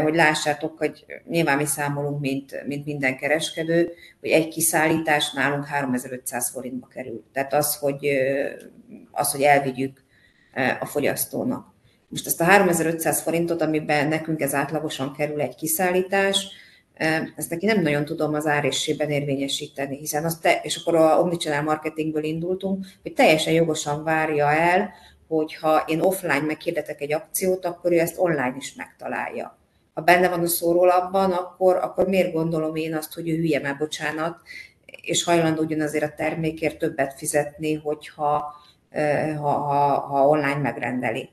[0.03, 6.51] hogy lássátok, hogy nyilván mi számolunk, mint, mint minden kereskedő, hogy egy kiszállítás nálunk 3500
[6.51, 7.25] forintba kerül.
[7.33, 8.07] Tehát az, hogy,
[9.11, 10.05] az, hogy elvigyük
[10.81, 11.67] a fogyasztónak.
[12.09, 16.47] Most ezt a 3500 forintot, amiben nekünk ez átlagosan kerül egy kiszállítás,
[17.37, 21.63] ezt neki nem nagyon tudom az árésében érvényesíteni, hiszen azt te, és akkor a omnichannel
[21.63, 24.91] marketingből indultunk, hogy teljesen jogosan várja el,
[25.29, 29.59] hogyha én offline meghirdetek egy akciót, akkor ő ezt online is megtalálja.
[29.95, 33.77] Ha benne van a szórólapban, akkor, akkor miért gondolom én azt, hogy ő hülye már
[33.79, 34.37] bocsánat,
[35.03, 38.55] és hajlandó ugyanazért a termékért többet fizetni, hogyha
[39.39, 41.31] ha, ha, ha online megrendeli.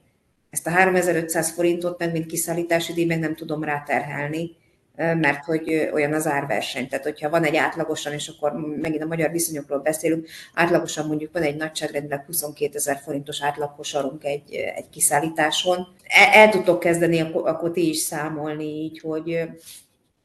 [0.49, 4.55] Ezt a 3500 forintot meg, mint kiszállítási díj, meg nem tudom ráterhelni,
[4.99, 6.87] mert hogy olyan az árverseny.
[6.87, 11.41] Tehát, hogyha van egy átlagosan, és akkor megint a magyar viszonyokról beszélünk, átlagosan mondjuk van
[11.41, 15.87] egy nagyságrendileg 22 ezer forintos átlaghosarunk egy, egy kiszállításon.
[16.03, 19.49] El, el tudtok kezdeni, akkor ti is számolni így, hogy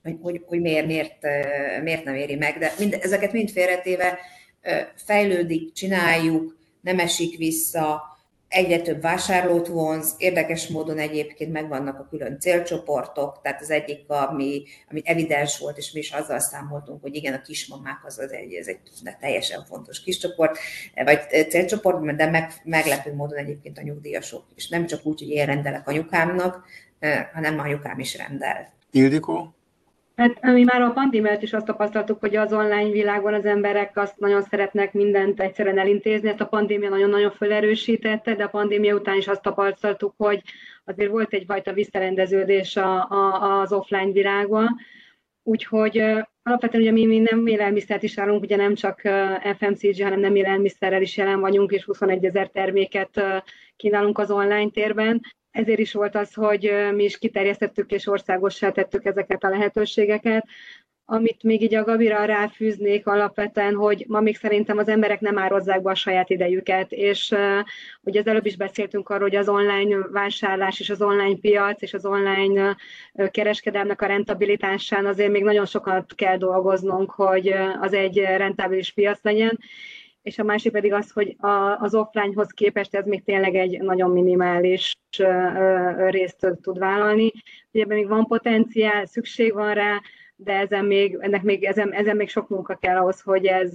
[0.02, 1.16] hogy, hogy, hogy miért, miért,
[1.82, 4.18] miért nem éri meg, de mind, ezeket mind félretéve
[4.94, 8.13] fejlődik, csináljuk, nem esik vissza,
[8.54, 14.62] egyre több vásárlót vonz, érdekes módon egyébként megvannak a külön célcsoportok, tehát az egyik, ami,
[14.90, 18.52] ami evidens volt, és mi is azzal számoltunk, hogy igen, a kismamák az, az egy,
[18.52, 18.78] ez egy
[19.20, 20.58] teljesen fontos kiscsoport,
[21.04, 25.46] vagy célcsoport, de meg, meglepő módon egyébként a nyugdíjasok, és nem csak úgy, hogy én
[25.46, 26.64] rendelek anyukámnak,
[27.32, 28.72] hanem anyukám is rendel.
[28.90, 29.54] Ildikó?
[30.16, 34.18] Hát mi már a pandémiát is azt tapasztaltuk, hogy az online világban az emberek azt
[34.18, 36.29] nagyon szeretnek mindent egyszerűen elintézni.
[36.29, 40.42] Ezt a pandémia nagyon-nagyon felerősítette, de a pandémia után is azt tapasztaltuk, hogy
[40.85, 44.77] azért volt egyfajta visszarendeződés a, a, az offline világban.
[45.42, 45.98] Úgyhogy
[46.42, 49.00] alapvetően ugye mi, mi nem élelmiszert is állunk, ugye nem csak
[49.59, 53.22] FMCG, hanem nem élelmiszerrel is jelen vagyunk, és 21 ezer terméket
[53.77, 55.20] kínálunk az online térben
[55.54, 60.46] ezért is volt az, hogy mi is kiterjesztettük és országossá tettük ezeket a lehetőségeket.
[61.04, 65.82] Amit még így a Gabira ráfűznék alapvetően, hogy ma még szerintem az emberek nem ározzák
[65.82, 67.34] be a saját idejüket, és
[68.00, 71.94] ugye az előbb is beszéltünk arról, hogy az online vásárlás és az online piac és
[71.94, 72.76] az online
[73.30, 79.58] kereskedelmnek a rentabilitásán azért még nagyon sokat kell dolgoznunk, hogy az egy rentábilis piac legyen,
[80.24, 84.10] és a másik pedig az, hogy a, az offlinehoz képest ez még tényleg egy nagyon
[84.10, 84.92] minimális
[85.96, 87.32] részt tud vállalni.
[87.72, 90.00] Ugye ebben még van potenciál, szükség van rá,
[90.37, 93.72] de ezen még, ennek még, ezen, ezen még sok munka kell ahhoz, hogy ez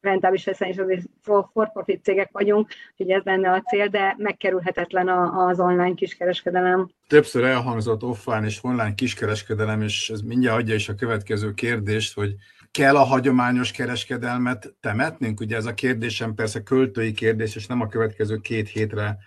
[0.00, 5.08] rentábilis lesz, és azért for profit cégek vagyunk, hogy ez lenne a cél, de megkerülhetetlen
[5.08, 6.90] az online kiskereskedelem.
[7.06, 12.34] Többször elhangzott offline és online kiskereskedelem, és ez mindjárt adja is a következő kérdést, hogy
[12.72, 15.40] kell a hagyományos kereskedelmet temetnünk?
[15.40, 19.18] Ugye ez a kérdésem persze költői kérdés, és nem a következő két hétre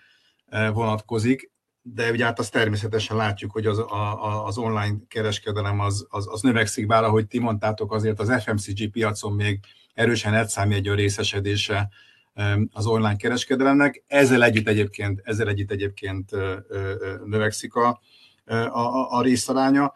[0.46, 1.50] eh, vonatkozik,
[1.82, 6.40] de ugye hát azt természetesen látjuk, hogy az, a, az online kereskedelem az, az, az
[6.40, 9.60] növekszik, bár ahogy ti mondtátok, azért az FMCG piacon még
[9.94, 11.88] erősen egy részesedése
[12.72, 14.02] az online kereskedelemnek.
[14.06, 16.30] Ezzel együtt egyébként, ezzel együtt egyébként
[17.24, 18.00] növekszik a,
[18.72, 19.92] a, a részaránya.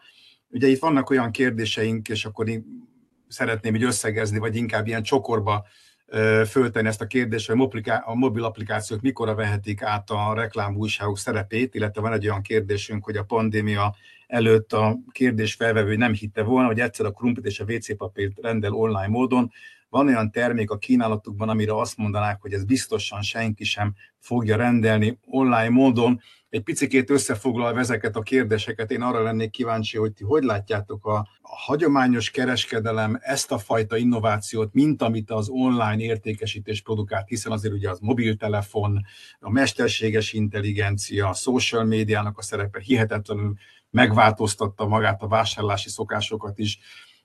[0.49, 2.49] Ugye itt vannak olyan kérdéseink, és akkor
[3.31, 5.65] szeretném így összegezni, vagy inkább ilyen csokorba
[6.47, 12.01] föltenni ezt a kérdést, hogy a mobil applikációk mikor vehetik át a reklámújságok szerepét, illetve
[12.01, 13.95] van egy olyan kérdésünk, hogy a pandémia
[14.27, 18.39] előtt a kérdés felvevő nem hitte volna, hogy egyszer a krumplit és a WC papírt
[18.41, 19.51] rendel online módon,
[19.89, 25.19] van olyan termék a kínálatukban, amire azt mondanák, hogy ez biztosan senki sem fogja rendelni
[25.25, 26.21] online módon.
[26.51, 31.15] Egy picikét összefoglalva ezeket a kérdéseket, én arra lennék kíváncsi, hogy ti hogy látjátok a,
[31.41, 37.73] a hagyományos kereskedelem ezt a fajta innovációt, mint amit az online értékesítés produkált, hiszen azért
[37.73, 39.01] ugye az mobiltelefon,
[39.39, 43.53] a mesterséges intelligencia, a social médiának a szerepe hihetetlenül
[43.89, 46.79] megváltoztatta magát a vásárlási szokásokat is.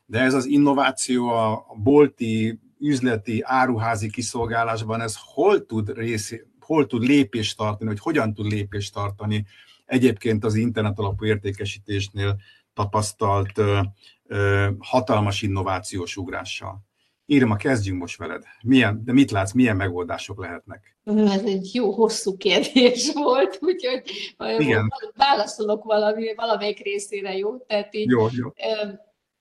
[0.05, 6.35] De ez az innováció a bolti, üzleti, áruházi kiszolgálásban, ez hol tud, rész,
[6.67, 9.47] hol tud lépést tartani, vagy hogyan tud lépést tartani
[9.85, 12.37] egyébként az internet alapú értékesítésnél
[12.75, 13.81] tapasztalt ö,
[14.27, 16.85] ö, hatalmas innovációs ugrással.
[17.27, 18.43] Írma, kezdjünk most veled.
[18.63, 20.97] Milyen, de mit látsz, milyen megoldások lehetnek?
[21.05, 24.03] Ez egy jó, hosszú kérdés volt, úgyhogy
[24.59, 24.93] Igen.
[25.15, 27.57] válaszolok valami, valamelyik részére, jó?
[27.59, 28.49] Tehát így, jó, jó.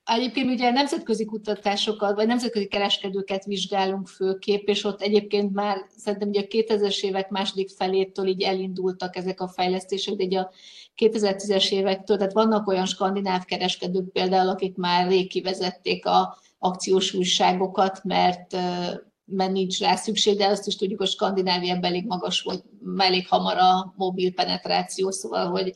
[0.06, 6.40] Egyébként ugye nemzetközi kutatásokat, vagy nemzetközi kereskedőket vizsgálunk főképp, és ott egyébként már szerintem ugye
[6.40, 10.50] a 2000-es évek második felétől így elindultak ezek a fejlesztések, de ugye a
[10.96, 18.04] 2010-es évektől, tehát vannak olyan skandináv kereskedők például, akik már rég kivezették a akciós újságokat,
[18.04, 18.56] mert
[19.28, 22.64] mert nincs rá szükség, de azt is tudjuk, hogy Skandináviában elég magas volt,
[22.96, 25.72] elég hamar a mobil penetráció, szóval, hogy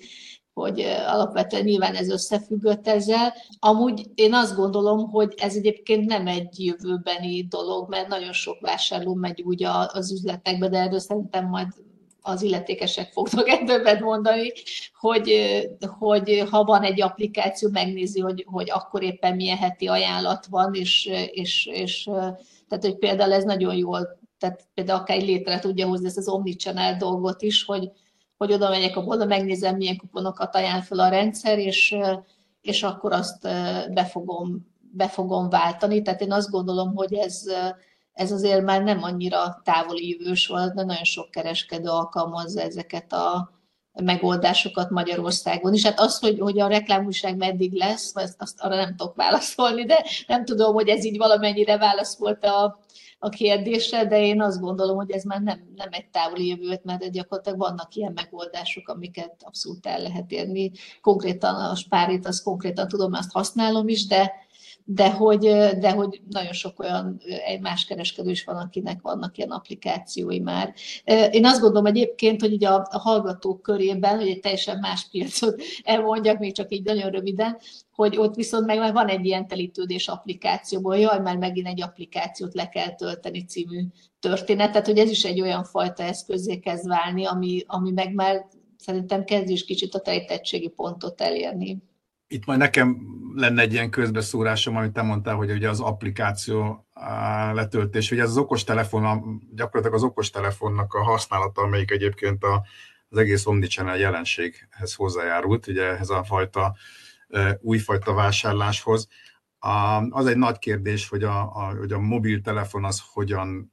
[0.61, 3.35] hogy alapvetően nyilván ez összefüggött ezzel.
[3.59, 9.15] Amúgy én azt gondolom, hogy ez egyébként nem egy jövőbeni dolog, mert nagyon sok vásárló
[9.15, 11.67] megy úgy az üzletekbe, de erről szerintem majd
[12.23, 14.53] az illetékesek fognak többet mondani,
[14.99, 15.33] hogy,
[15.99, 21.11] hogy ha van egy applikáció, megnézi, hogy, hogy akkor éppen milyen heti ajánlat van, és,
[21.31, 22.03] és, és
[22.69, 26.97] tehát, hogy például ez nagyon jól, tehát például akár létre tudja hozni ezt az omnichannel
[26.97, 27.91] dolgot is, hogy,
[28.41, 31.97] hogy oda megyek a boltba, megnézem, milyen kuponokat ajánl fel a rendszer, és,
[32.61, 33.43] és akkor azt
[33.93, 36.03] be fogom, be fogom váltani.
[36.03, 37.43] Tehát én azt gondolom, hogy ez,
[38.13, 43.51] ez azért már nem annyira távoli jövős volt, de nagyon sok kereskedő alkalmazza ezeket a
[43.93, 45.85] megoldásokat Magyarországon is.
[45.85, 50.05] Hát az, hogy, hogy a reklámúság meddig lesz, azt, azt arra nem tudok válaszolni, de
[50.27, 52.79] nem tudom, hogy ez így valamennyire válasz volt a,
[53.23, 57.11] a kérdésre, de én azt gondolom, hogy ez már nem, nem egy távoli jövőt, mert
[57.11, 60.71] gyakorlatilag vannak ilyen megoldások, amiket abszolút el lehet érni.
[61.01, 64.33] Konkrétan a spárit, azt konkrétan tudom, azt használom is, de,
[64.93, 65.41] de hogy,
[65.79, 70.75] de hogy nagyon sok olyan egy más kereskedő is van, akinek vannak ilyen applikációi már.
[71.31, 75.63] Én azt gondolom egyébként, hogy ugye a, a hallgatók körében, hogy egy teljesen más piacot
[75.83, 77.59] elmondjak, még csak így nagyon röviden,
[77.95, 82.69] hogy ott viszont meg van egy ilyen telítődés applikációból, jaj, már megint egy applikációt le
[82.69, 83.85] kell tölteni című
[84.21, 88.47] történet, tehát hogy ez is egy olyan fajta eszközé kezd válni, ami, ami meg már
[88.77, 91.90] szerintem kezd is kicsit a telítettségi pontot elérni.
[92.33, 92.99] Itt majd nekem
[93.35, 96.87] lenne egy ilyen közbeszúrásom, amit te mondtál, hogy ugye az applikáció
[97.53, 102.65] letöltés, ugye ez az okostelefon, gyakorlatilag az okostelefonnak a használata, amelyik egyébként a,
[103.09, 106.77] az egész omnichannel jelenséghez hozzájárult, ugye ehhez a fajta
[107.61, 109.09] újfajta vásárláshoz.
[110.11, 113.73] Az egy nagy kérdés, hogy a, a, hogy a mobiltelefon az hogyan,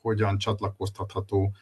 [0.00, 1.54] hogyan csatlakoztatható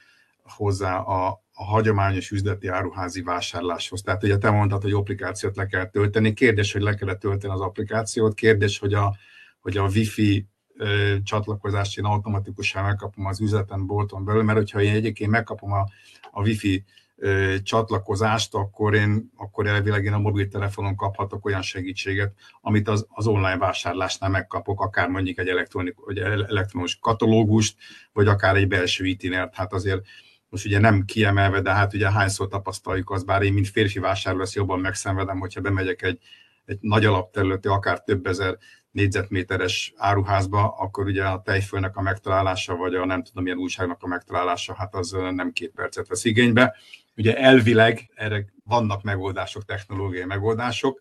[0.51, 4.03] hozzá a, a hagyományos üzleti áruházi vásárláshoz.
[4.03, 6.33] Tehát ugye te mondtad, hogy applikációt le kell tölteni.
[6.33, 8.35] Kérdés, hogy le kell tölteni az applikációt.
[8.35, 9.17] Kérdés, hogy a,
[9.61, 14.95] hogy a Wi-Fi ö, csatlakozást én automatikusan megkapom az üzleten bolton belül, mert hogyha én
[14.95, 15.87] egyébként megkapom a,
[16.31, 16.85] a Wi-Fi
[17.17, 23.27] ö, csatlakozást, akkor én akkor elvileg én a mobiltelefonon kaphatok olyan segítséget, amit az, az
[23.27, 25.69] online vásárlásnál megkapok, akár mondjuk egy
[26.05, 27.77] vagy elektronos katalógust,
[28.13, 29.55] vagy akár egy belső itinert.
[29.55, 30.07] Hát azért
[30.49, 34.41] most ugye nem kiemelve, de hát ugye hányszor tapasztaljuk azt, bár én, mint férfi vásárló,
[34.41, 36.19] ezt jobban megszenvedem, hogyha bemegyek egy,
[36.65, 38.59] egy nagy alapterületi, akár több ezer
[38.91, 44.07] négyzetméteres áruházba, akkor ugye a tejfölnek a megtalálása, vagy a nem tudom milyen újságnak a
[44.07, 46.77] megtalálása, hát az nem két percet vesz igénybe.
[47.17, 51.01] Ugye elvileg erre vannak megoldások, technológiai megoldások,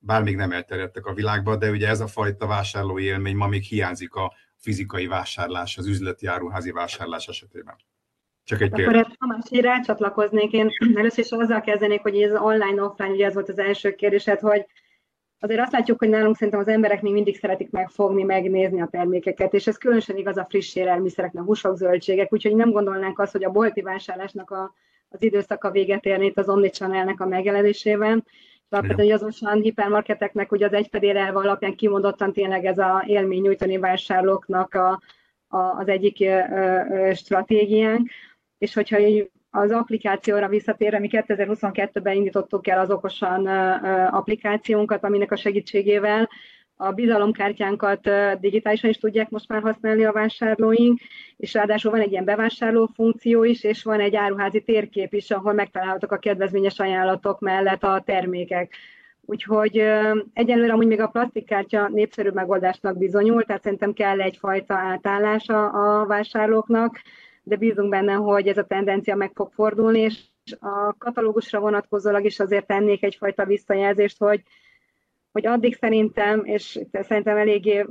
[0.00, 3.62] bár még nem elterjedtek a világba, de ugye ez a fajta vásárlói élmény ma még
[3.62, 7.76] hiányzik a fizikai vásárlás, az üzleti áruházi vásárlás esetében.
[8.48, 13.26] Csak egy Akkor ha másik rácsatlakoznék, én először is azzal kezdenék, hogy ez online-offline, ugye
[13.26, 14.66] ez volt az első kérdésed, hogy
[15.38, 19.54] azért azt látjuk, hogy nálunk szerintem az emberek még mindig szeretik megfogni, megnézni a termékeket,
[19.54, 23.50] és ez különösen igaz a friss élelmiszereknek, húsok, zöldségek, úgyhogy nem gondolnánk azt, hogy a
[23.50, 24.74] bolti vásárlásnak a,
[25.08, 28.24] az időszaka véget érni itt az omnichannelnek a megjelenésében.
[28.68, 34.74] Alapvetően azonosan hipermarketeknek ugye az egyfedél elve alapján kimondottan tényleg ez a élmény nyújtani vásárlóknak
[34.74, 35.00] a,
[35.48, 36.24] az egyik
[37.12, 38.10] stratégiánk,
[38.58, 38.98] és hogyha
[39.50, 43.46] az applikációra visszatérve, mi 2022-ben indítottuk el az okosan
[44.06, 46.28] applikációnkat, aminek a segítségével
[46.80, 51.00] a bizalomkártyánkat digitálisan is tudják most már használni a vásárlóink,
[51.36, 55.52] és ráadásul van egy ilyen bevásárló funkció is, és van egy áruházi térkép is, ahol
[55.52, 58.74] megtalálhatók a kedvezményes ajánlatok mellett a termékek.
[59.20, 59.82] Úgyhogy
[60.32, 67.00] egyelőre amúgy még a plastikkártya népszerű megoldásnak bizonyul, tehát szerintem kell egyfajta átállása a vásárlóknak,
[67.48, 70.18] de bízunk benne, hogy ez a tendencia meg fog fordulni, és
[70.58, 74.42] a katalógusra vonatkozólag is azért tennék egyfajta visszajelzést, hogy
[75.32, 77.86] hogy addig szerintem, és szerintem eléggé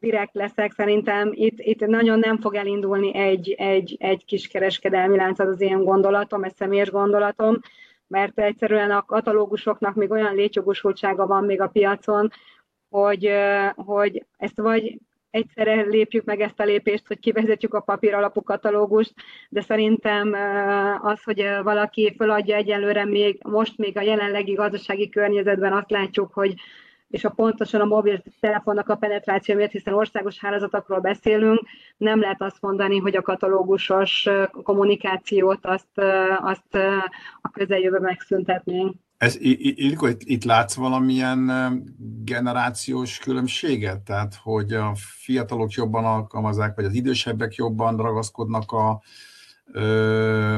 [0.00, 5.38] direkt leszek, szerintem itt, itt nagyon nem fog elindulni egy, egy, egy kis kereskedelmi lánc,
[5.38, 7.60] az az én gondolatom, ez személyes gondolatom,
[8.06, 12.30] mert egyszerűen a katalógusoknak még olyan létjogosultsága van még a piacon,
[12.88, 13.30] hogy,
[13.74, 14.98] hogy ezt vagy
[15.36, 19.14] egyszerre lépjük meg ezt a lépést, hogy kivezetjük a papír alapú katalógust,
[19.48, 20.36] de szerintem
[21.02, 26.54] az, hogy valaki feladja egyelőre még, most még a jelenlegi gazdasági környezetben azt látjuk, hogy
[27.08, 31.60] és a pontosan a mobiltelefonnak a penetráció miatt, hiszen országos hálózatokról beszélünk,
[31.96, 34.28] nem lehet azt mondani, hogy a katalógusos
[34.62, 36.00] kommunikációt azt,
[36.40, 36.74] azt
[37.40, 38.94] a közeljövőben megszüntetnénk.
[39.16, 41.50] Ez, Ilko, itt, itt látsz valamilyen
[42.24, 44.00] generációs különbséget?
[44.00, 49.02] Tehát, hogy a fiatalok jobban alkalmazzák, vagy az idősebbek jobban ragaszkodnak a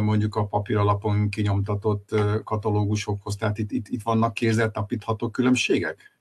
[0.01, 3.37] mondjuk a papír alapon kinyomtatott katalógusokhoz?
[3.37, 6.18] Tehát itt, itt, itt vannak kézzeltapítható különbségek?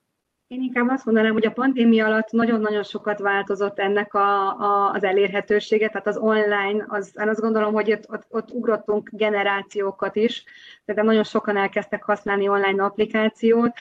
[0.47, 5.03] Én inkább azt mondanám, hogy a pandémia alatt nagyon-nagyon sokat változott ennek a, a, az
[5.03, 10.43] elérhetősége, tehát az online, az, én azt gondolom, hogy ott, ott, ott ugrottunk generációkat is,
[10.85, 13.71] tehát nagyon sokan elkezdtek használni online applikációt,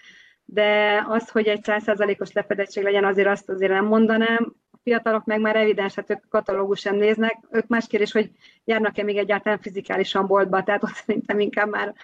[0.44, 4.54] de az, hogy egy százszázalékos lefedettség legyen, azért azt azért nem mondanám.
[4.70, 8.30] A fiatalok meg már evidens, hát ők katalógus néznek, ők más kérdés, hogy
[8.64, 11.94] járnak-e még egyáltalán fizikálisan boltba, tehát ott szerintem inkább már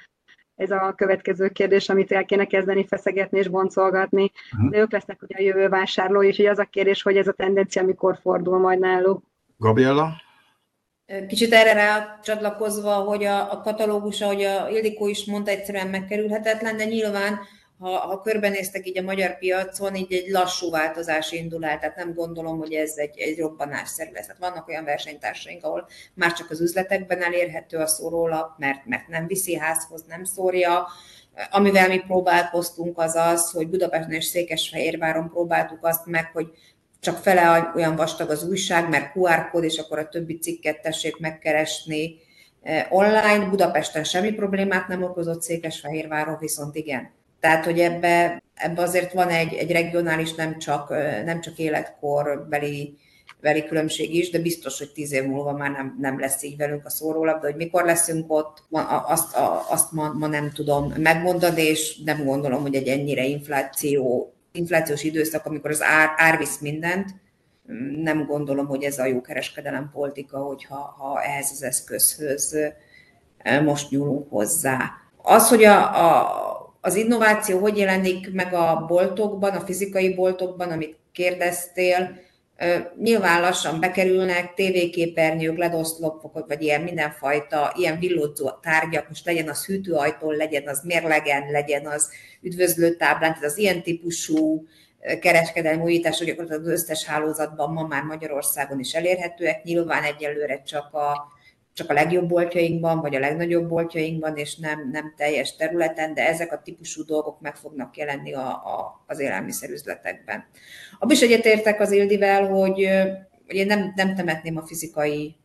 [0.62, 4.32] ez a következő kérdés, amit el kéne kezdeni feszegetni és boncolgatni.
[4.52, 4.70] Uh-huh.
[4.70, 7.84] De ők lesznek ugye a jövő vásárlói, és az a kérdés, hogy ez a tendencia
[7.84, 9.22] mikor fordul majd náluk.
[9.58, 10.12] Gabriella?
[11.28, 16.76] Kicsit erre rá csatlakozva, hogy a, a katalógus, ahogy a Ildikó is mondta, egyszerűen megkerülhetetlen,
[16.76, 17.38] de nyilván
[17.82, 22.14] ha, ha körbenéztek így a magyar piacon, így egy lassú változás indul el, tehát nem
[22.14, 24.26] gondolom, hogy ez egy, egy robbanásszerű lesz.
[24.26, 29.26] Tehát vannak olyan versenytársaink, ahol már csak az üzletekben elérhető a szórólap, mert, mert nem
[29.26, 30.86] viszi házhoz, nem szórja,
[31.50, 36.50] Amivel mi próbálkoztunk az az, hogy Budapesten és Székesfehérváron próbáltuk azt meg, hogy
[37.00, 41.18] csak fele olyan vastag az újság, mert QR kód, és akkor a többi cikket tessék
[41.18, 42.14] megkeresni
[42.62, 43.48] eh, online.
[43.48, 47.10] Budapesten semmi problémát nem okozott, Székesfehérváron viszont igen.
[47.42, 50.88] Tehát, hogy ebbe, ebbe azért van egy, egy regionális, nem csak,
[51.24, 52.96] nem csak életkorbeli
[53.40, 56.86] beli különbség is, de biztos, hogy tíz év múlva már nem, nem lesz így velünk
[56.86, 58.64] a szórólabda, hogy mikor leszünk ott,
[59.06, 59.36] azt,
[59.68, 65.46] azt ma, ma nem tudom megmondani, és nem gondolom, hogy egy ennyire infláció, inflációs időszak,
[65.46, 67.14] amikor az ár, ár visz mindent,
[68.02, 72.56] nem gondolom, hogy ez a jó kereskedelem politika, hogyha ha ehhez az eszközhöz
[73.64, 74.90] most nyúlunk hozzá.
[75.22, 76.51] Az, hogy a, a,
[76.84, 82.20] az innováció hogy jelenik meg a boltokban, a fizikai boltokban, amit kérdeztél,
[82.98, 90.36] Nyilván lassan bekerülnek tévéképernyők, ledoszlopok, vagy ilyen mindenfajta, ilyen villódzó tárgyak, most legyen az hűtőajtón,
[90.36, 94.66] legyen az mérlegen, legyen az üdvözlőtáblán, tehát az ilyen típusú
[95.20, 99.62] kereskedelmi újítások az összes hálózatban ma már Magyarországon is elérhetőek.
[99.62, 101.32] Nyilván egyelőre csak a
[101.72, 106.52] csak a legjobb boltjainkban, vagy a legnagyobb boltjainkban, és nem, nem teljes területen, de ezek
[106.52, 110.44] a típusú dolgok meg fognak jelenni a, a, az élelmiszerüzletekben.
[110.98, 112.88] Abban is egyetértek az Ildivel, hogy,
[113.46, 115.36] hogy én nem, nem temetném a fizikai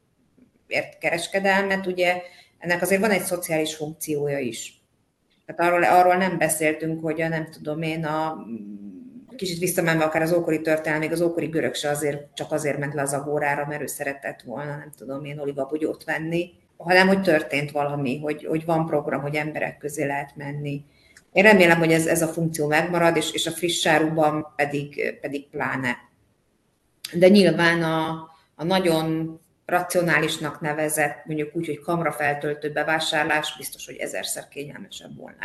[1.00, 2.22] kereskedelmet, ugye
[2.58, 4.82] ennek azért van egy szociális funkciója is.
[5.46, 8.46] Tehát arról, arról nem beszéltünk, hogy a, nem tudom én, a
[9.38, 12.94] kicsit visszamenve akár az ókori történelem, még az ókori görög se azért, csak azért ment
[12.94, 17.72] le az agórára, mert ő szeretett volna, nem tudom én, olivabogyót venni, hanem hogy történt
[17.72, 20.86] valami, hogy, hogy van program, hogy emberek közé lehet menni.
[21.32, 25.50] Én remélem, hogy ez, ez a funkció megmarad, és, és a friss áruban pedig, pedig
[25.50, 25.98] pláne.
[27.14, 34.48] De nyilván a, a nagyon racionálisnak nevezett, mondjuk úgy, hogy kamrafeltöltő bevásárlás biztos, hogy ezerszer
[34.48, 35.38] kényelmesebb volna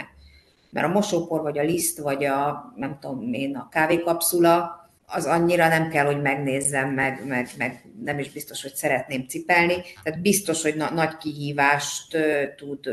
[0.72, 5.68] mert a mosópor, vagy a liszt, vagy a, nem tudom én, a kávékapszula, az annyira
[5.68, 9.74] nem kell, hogy megnézzem, meg, meg, meg nem is biztos, hogy szeretném cipelni.
[10.02, 12.16] Tehát biztos, hogy na, nagy kihívást
[12.56, 12.88] tud,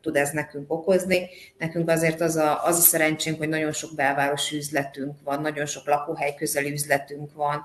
[0.00, 1.28] tud ez nekünk okozni.
[1.58, 5.86] Nekünk azért az a, az a szerencsénk, hogy nagyon sok belvárosi üzletünk van, nagyon sok
[5.86, 7.64] lakóhely közeli üzletünk van,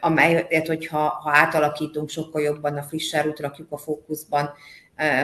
[0.00, 4.50] amelyet, hogyha ha átalakítunk, sokkal jobban a friss rakjuk a fókuszban,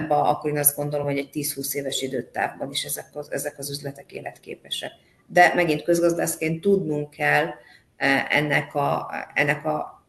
[0.08, 4.12] akkor én azt gondolom, hogy egy 10-20 éves időtávban is ezek az, ezek az üzletek
[4.12, 4.90] életképesek.
[5.26, 7.46] De megint közgazdászként tudnunk kell
[8.28, 10.04] ennek a, ennek a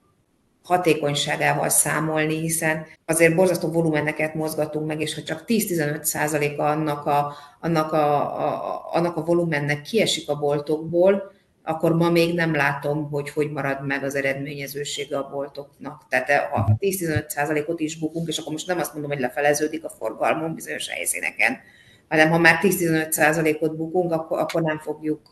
[0.64, 7.34] hatékonyságával számolni, hiszen azért borzasztó volumeneket mozgatunk meg, és ha csak 10-15 a annak a,
[7.60, 11.32] annak, a, a, annak a volumennek kiesik a boltokból,
[11.64, 16.06] akkor ma még nem látom, hogy hogy marad meg az eredményezősége a boltoknak.
[16.10, 20.54] Tehát ha 10-15%-ot is bukunk, és akkor most nem azt mondom, hogy lefeleződik a forgalmon
[20.54, 21.60] bizonyos helyszíneken,
[22.08, 25.30] hanem ha már 10-15%-ot bukunk, akkor, akkor nem fogjuk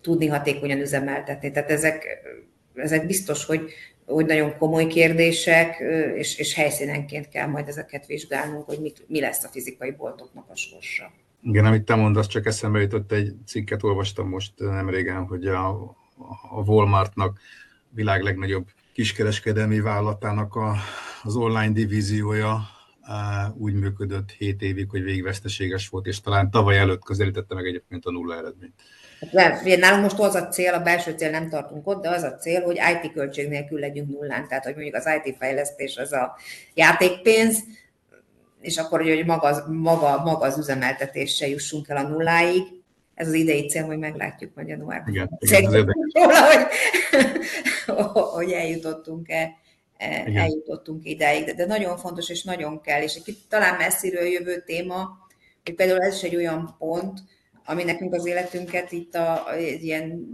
[0.00, 1.50] tudni hatékonyan üzemeltetni.
[1.50, 2.06] Tehát ezek,
[2.74, 3.70] ezek biztos, hogy,
[4.06, 5.82] hogy nagyon komoly kérdések,
[6.14, 10.56] és, és helyszínenként kell majd ezeket vizsgálnunk, hogy mit, mi lesz a fizikai boltoknak a
[10.56, 11.12] sorsa.
[11.42, 15.68] Igen, amit te mondasz, csak eszembe jutott egy cikket, olvastam most nem régen, hogy a,
[16.50, 17.40] a Walmartnak
[17.88, 20.76] világ legnagyobb kiskereskedelmi vállalatának a,
[21.22, 22.60] az online divíziója
[23.54, 28.10] úgy működött 7 évig, hogy végveszteséges volt, és talán tavaly előtt közelítette meg egyébként a
[28.10, 28.74] nulla eredményt.
[29.32, 32.34] Hát nálunk most az a cél, a belső cél nem tartunk ott, de az a
[32.34, 34.48] cél, hogy IT költség nélkül legyünk nullán.
[34.48, 36.36] Tehát, hogy mondjuk az IT fejlesztés az a
[36.74, 37.58] játékpénz,
[38.60, 42.62] és akkor, hogy maga, maga, maga az üzemeltetéssel jussunk el a nulláig.
[43.14, 45.14] Ez az idei cél, hogy meglátjuk majd januárban.
[45.14, 45.88] Igen, igen róla,
[48.12, 49.58] hogy, hogy eljutottunk-e
[50.34, 55.18] eljutottunk ideig, de, de nagyon fontos és nagyon kell, és egy talán messziről jövő téma,
[55.64, 57.18] hogy például ez is egy olyan pont,
[57.64, 59.46] ami nekünk az életünket itt a
[59.80, 60.28] ilyen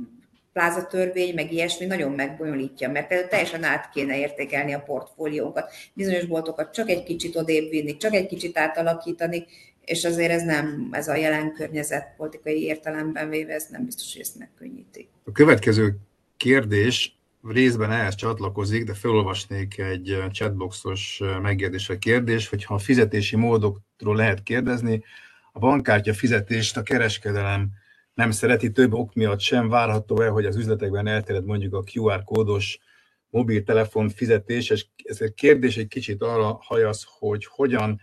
[0.56, 6.74] plázatörvény, meg ilyesmi nagyon megbonyolítja, mert például teljesen át kéne értékelni a portfóliónkat, bizonyos boltokat
[6.74, 9.44] csak egy kicsit odébb vinni, csak egy kicsit átalakítani,
[9.84, 14.20] és azért ez nem, ez a jelen környezet politikai értelemben véve, ez nem biztos, hogy
[14.20, 15.08] ezt megkönnyíti.
[15.24, 15.96] A következő
[16.36, 24.16] kérdés részben ehhez csatlakozik, de felolvasnék egy chatboxos megjegyzés vagy kérdés, hogyha a fizetési módokról
[24.16, 25.04] lehet kérdezni,
[25.52, 27.70] a bankkártya fizetést a kereskedelem
[28.16, 32.78] nem szereti, több ok miatt sem várható-e, hogy az üzletekben elterjed mondjuk a QR kódos
[33.28, 38.00] mobiltelefon fizetés, és ez a kérdés egy kicsit arra hajasz, hogy hogyan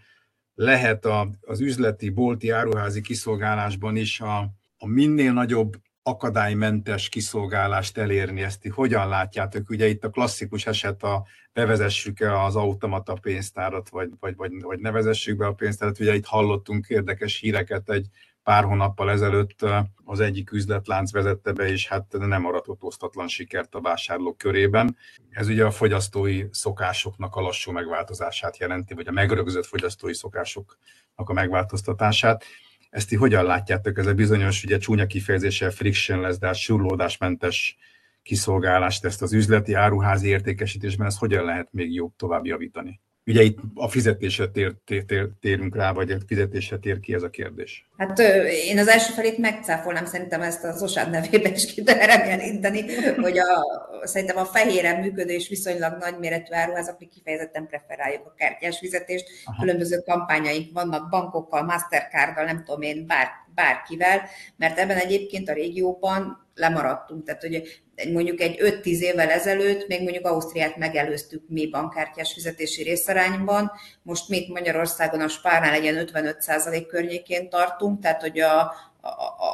[0.56, 4.38] lehet a, az üzleti, bolti, áruházi kiszolgálásban is a,
[4.78, 9.70] a minél nagyobb akadálymentes kiszolgálást elérni, ezt hogyan látjátok?
[9.70, 14.92] Ugye itt a klasszikus eset a bevezessük-e az automata pénztárat, vagy, vagy, vagy, vagy ne
[14.92, 16.00] vezessük be a pénztárat.
[16.00, 18.08] Ugye itt hallottunk érdekes híreket egy
[18.44, 19.66] pár hónappal ezelőtt
[20.04, 24.98] az egyik üzletlánc vezette be, és hát nem aratott osztatlan sikert a vásárlók körében.
[25.30, 31.34] Ez ugye a fogyasztói szokásoknak a lassú megváltozását jelenti, vagy a megrögzött fogyasztói szokásoknak a
[31.34, 32.44] megváltoztatását.
[32.90, 33.98] Ezt ti hogyan látjátok?
[33.98, 37.78] Ez a bizonyos, ugye csúnya kifejezéssel frictionless, de hát surlódásmentes
[38.24, 43.02] kiszolgálást, ezt az üzleti áruházi értékesítésben, ezt hogyan lehet még jobb tovább javítani?
[43.26, 47.24] Ugye itt a fizetésre tér, tér, tér, térünk rá, vagy a fizetésre tér ki ez
[47.24, 47.90] a kérdés?
[47.98, 48.20] Hát
[48.68, 53.66] én az első felét megcáfolnám, szerintem ezt az OSAD nevében is kiderem jelenteni, hogy a,
[54.04, 59.26] szerintem a fehéren működő és viszonylag nagyméretű áruházak mi kifejezetten preferáljuk a kártyás fizetést.
[59.46, 59.62] Aha.
[59.62, 64.22] Különböző kampányaink vannak bankokkal, Mastercarddal, nem tudom én, bár, bárkivel,
[64.58, 67.24] mert ebben egyébként a régióban lemaradtunk.
[67.26, 73.72] Tehát, hogy mondjuk egy 5-10 évvel ezelőtt még mondjuk Ausztriát megelőztük mi bankkártyás fizetési részarányban,
[74.02, 78.74] most mi Magyarországon a spárnál egy 55% környékén tartunk, tehát hogy a,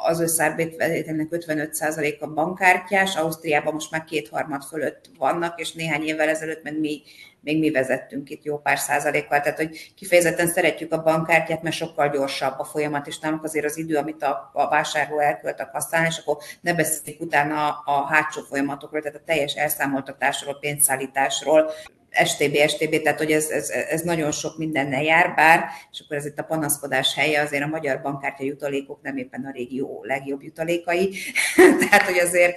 [0.04, 6.62] az összárbevételnek 55% a bankkártyás, Ausztriában most már kétharmad fölött vannak, és néhány évvel ezelőtt
[6.62, 7.02] meg mi
[7.42, 12.08] még mi vezettünk itt jó pár százalékkal, tehát hogy kifejezetten szeretjük a bankkártyát, mert sokkal
[12.08, 16.04] gyorsabb a folyamat, és nem azért az idő, amit a, a vásárló elkölt a kasszán,
[16.04, 21.70] és akkor ne beszéljük utána a, a hátsó folyamatokról, tehát a teljes elszámoltatásról, pénzszállításról,
[22.10, 26.26] STB, STB, tehát hogy ez, ez, ez nagyon sok mindennel jár, bár, és akkor ez
[26.26, 31.14] itt a panaszkodás helye, azért a magyar bankkártya jutalékok nem éppen a régió legjobb jutalékai,
[31.80, 32.56] tehát hogy azért,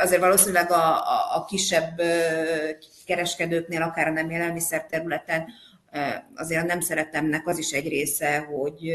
[0.00, 2.02] azért valószínűleg a, a, a kisebb
[3.06, 5.46] kereskedőknél, akár a nem élelmiszer területen,
[6.34, 8.94] azért a nem szeretemnek az is egy része, hogy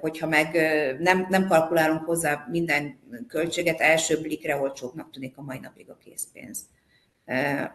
[0.00, 0.52] hogyha meg
[0.98, 6.58] nem, nem kalkulálunk hozzá minden költséget, első blikre olcsóbbnak tűnik a mai napig a készpénz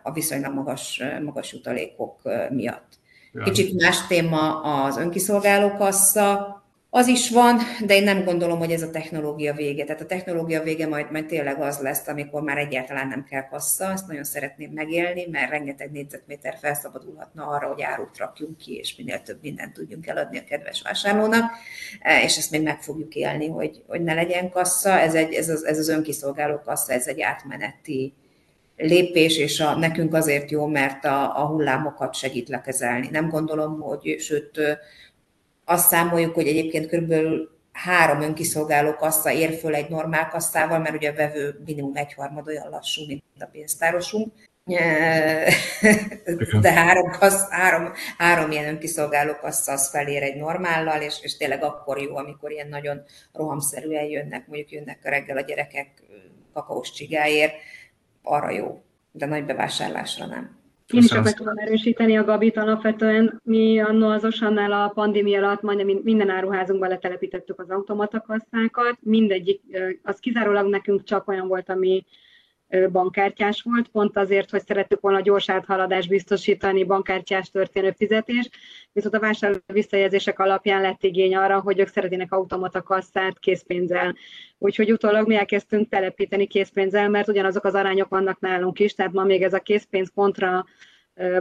[0.04, 2.99] a viszonylag magas, magas utalékok miatt.
[3.43, 6.62] Kicsit más téma az önkiszolgáló kassa,
[6.93, 9.84] az is van, de én nem gondolom, hogy ez a technológia vége.
[9.84, 13.91] Tehát a technológia vége majd, majd tényleg az lesz, amikor már egyáltalán nem kell kassa.
[13.91, 19.22] Ezt nagyon szeretném megélni, mert rengeteg négyzetméter felszabadulhatna arra, hogy árut rakjunk ki, és minél
[19.22, 21.52] több mindent tudjunk eladni a kedves vásárlónak.
[21.99, 24.99] E, és ezt még meg fogjuk élni, hogy, hogy ne legyen kassa.
[24.99, 28.14] Ez, egy, ez, az, ez az önkiszolgáló kassa, ez egy átmeneti
[28.82, 33.07] lépés, és a, nekünk azért jó, mert a, a hullámokat segít lekezelni.
[33.11, 34.59] Nem gondolom, hogy, sőt,
[35.65, 41.09] azt számoljuk, hogy egyébként körülbelül három önkiszolgáló kassa ér föl egy normál kasszával, mert ugye
[41.09, 44.34] a vevő minimum egyharmad olyan lassú, mint a pénztárosunk.
[46.61, 51.63] De három, kassz, három, három ilyen önkiszolgáló kassa az felér egy normállal, és, és tényleg
[51.63, 53.01] akkor jó, amikor ilyen nagyon
[53.34, 55.88] rohamszerűen jönnek, mondjuk jönnek a reggel a gyerekek
[56.53, 57.53] kakaós csigáért,
[58.22, 60.59] arra jó, de nagy bevásárlásra nem.
[60.93, 63.41] Én is meg tudom erősíteni a Gabit alapvetően.
[63.43, 68.97] Mi annó az Osannál a pandémia alatt majdnem minden áruházunkban letelepítettük az automatakasszákat.
[68.99, 69.61] Mindegyik,
[70.03, 72.05] az kizárólag nekünk csak olyan volt, ami
[72.91, 78.49] bankkártyás volt, pont azért, hogy szerettük volna gyors áthaladást biztosítani, bankkártyás történő fizetés,
[78.91, 84.15] viszont a vásárló visszajelzések alapján lett igény arra, hogy ők szeretnének automata kasszát készpénzzel.
[84.57, 89.24] Úgyhogy utólag mi elkezdtünk telepíteni készpénzzel, mert ugyanazok az arányok vannak nálunk is, tehát ma
[89.24, 90.65] még ez a készpénz kontra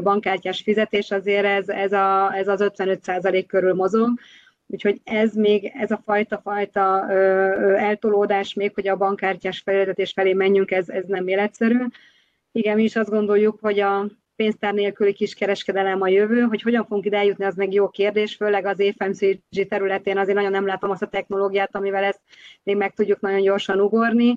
[0.03, 4.09] bankkártyás fizetés azért ez, ez, a, ez az 55% körül mozog,
[4.73, 10.13] Úgyhogy ez még, ez a fajta, fajta ö, ö, eltolódás még, hogy a bankkártyás felületetés
[10.13, 11.79] felé menjünk, ez, ez nem életszerű.
[12.53, 14.07] Igen, mi is azt gondoljuk, hogy a
[14.37, 18.67] pénztár nélküli kiskereskedelem a jövő, hogy hogyan fogunk ide eljutni, az meg jó kérdés, főleg
[18.67, 22.21] az FMCG területén azért nagyon nem látom azt a technológiát, amivel ezt
[22.63, 24.37] még meg tudjuk nagyon gyorsan ugorni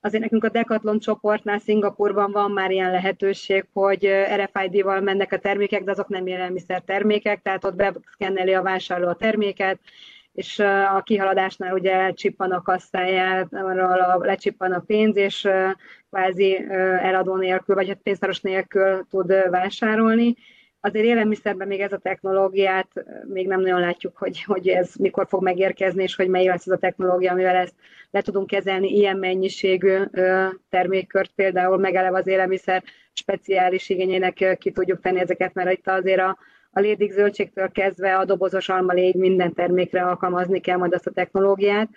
[0.00, 5.84] azért nekünk a Decathlon csoportnál Szingapurban van már ilyen lehetőség, hogy RFID-val mennek a termékek,
[5.84, 9.78] de azok nem élelmiszer termékek, tehát ott beszkenneli a vásárló a terméket,
[10.32, 10.58] és
[10.94, 15.48] a kihaladásnál ugye csippan a kasszáját, arra lecsippan a pénz, és
[16.10, 16.64] kvázi
[17.00, 20.34] eladó nélkül, vagy hát pénztáros nélkül tud vásárolni
[20.80, 22.88] azért élelmiszerben még ez a technológiát
[23.28, 26.72] még nem nagyon látjuk, hogy, hogy ez mikor fog megérkezni, és hogy melyik lesz ez
[26.72, 27.74] a technológia, amivel ezt
[28.10, 30.02] le tudunk kezelni ilyen mennyiségű
[30.68, 36.38] termékkört, például megeleve az élelmiszer speciális igényének ki tudjuk tenni ezeket, mert itt azért a,
[36.70, 41.88] a lédig zöldségtől kezdve a dobozos almalégy minden termékre alkalmazni kell majd azt a technológiát,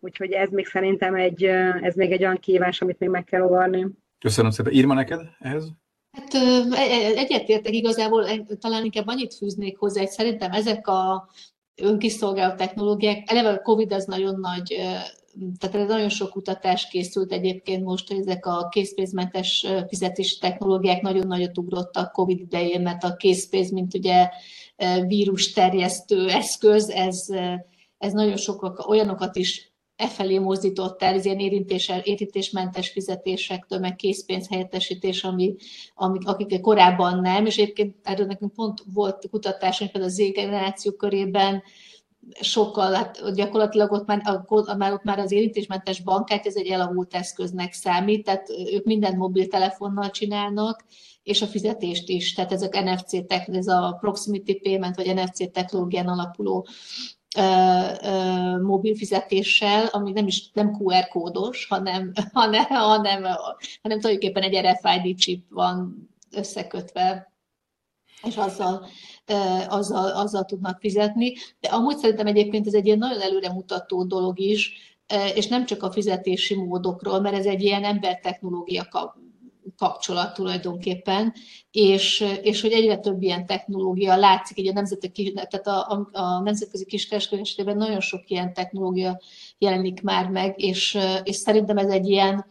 [0.00, 1.44] úgyhogy ez még szerintem egy,
[1.82, 3.86] ez még egy olyan kívás, amit még meg kell ogarni.
[4.18, 4.72] Köszönöm szépen.
[4.72, 5.72] Írma neked ehhez?
[6.18, 6.38] Hát e,
[6.74, 8.26] e, egyetértek igazából,
[8.60, 11.28] talán inkább annyit fűznék hozzá, hogy szerintem ezek a
[11.76, 14.76] önkiszolgáló technológiák, eleve a Covid az nagyon nagy,
[15.58, 21.58] tehát nagyon sok kutatás készült egyébként most, hogy ezek a készpénzmentes fizetési technológiák nagyon nagyot
[21.58, 24.28] ugrottak Covid idején, mert a készpénz, mint ugye
[25.06, 27.26] vírus terjesztő eszköz, ez,
[27.98, 29.67] ez nagyon sok olyanokat is
[29.98, 31.38] e felé mozdított el, ez ilyen
[32.02, 35.54] érintésmentes fizetésektől, meg készpénz helyettesítés, ami,
[35.94, 41.62] ami, akik korábban nem, és egyébként erről nekünk pont volt kutatásunk például az Z-generáció körében,
[42.40, 47.14] sokkal, hát gyakorlatilag ott már, a, már, ott már az érintésmentes bankát, ez egy elavult
[47.14, 50.84] eszköznek számít, tehát ők mindent mobiltelefonnal csinálnak,
[51.22, 53.12] és a fizetést is, tehát ezek NFC,
[53.46, 56.66] ez a proximity payment, vagy NFC technológián alapuló
[58.62, 63.22] mobil fizetéssel, ami nem is nem QR kódos, hanem, hanem, hanem,
[63.82, 67.32] hanem tulajdonképpen egy RFID chip van összekötve,
[68.22, 68.86] és azzal,
[69.68, 71.34] azzal, azzal tudnak fizetni.
[71.60, 74.72] De amúgy szerintem egyébként ez egy ilyen nagyon előremutató dolog is,
[75.34, 78.88] és nem csak a fizetési módokról, mert ez egy ilyen embertechnológia
[79.78, 81.34] kapcsolat tulajdonképpen,
[81.70, 86.40] és, és hogy egyre több ilyen technológia látszik, így a, nemzeti, tehát a, a, a
[86.42, 89.20] nemzetközi kiskereskedelmi nagyon sok ilyen technológia
[89.58, 92.46] jelenik már meg, és, és szerintem ez egy ilyen,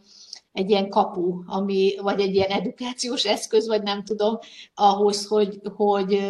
[0.52, 4.38] egy ilyen kapu, ami, vagy egy ilyen edukációs eszköz, vagy nem tudom,
[4.74, 6.20] ahhoz, hogy, hogy,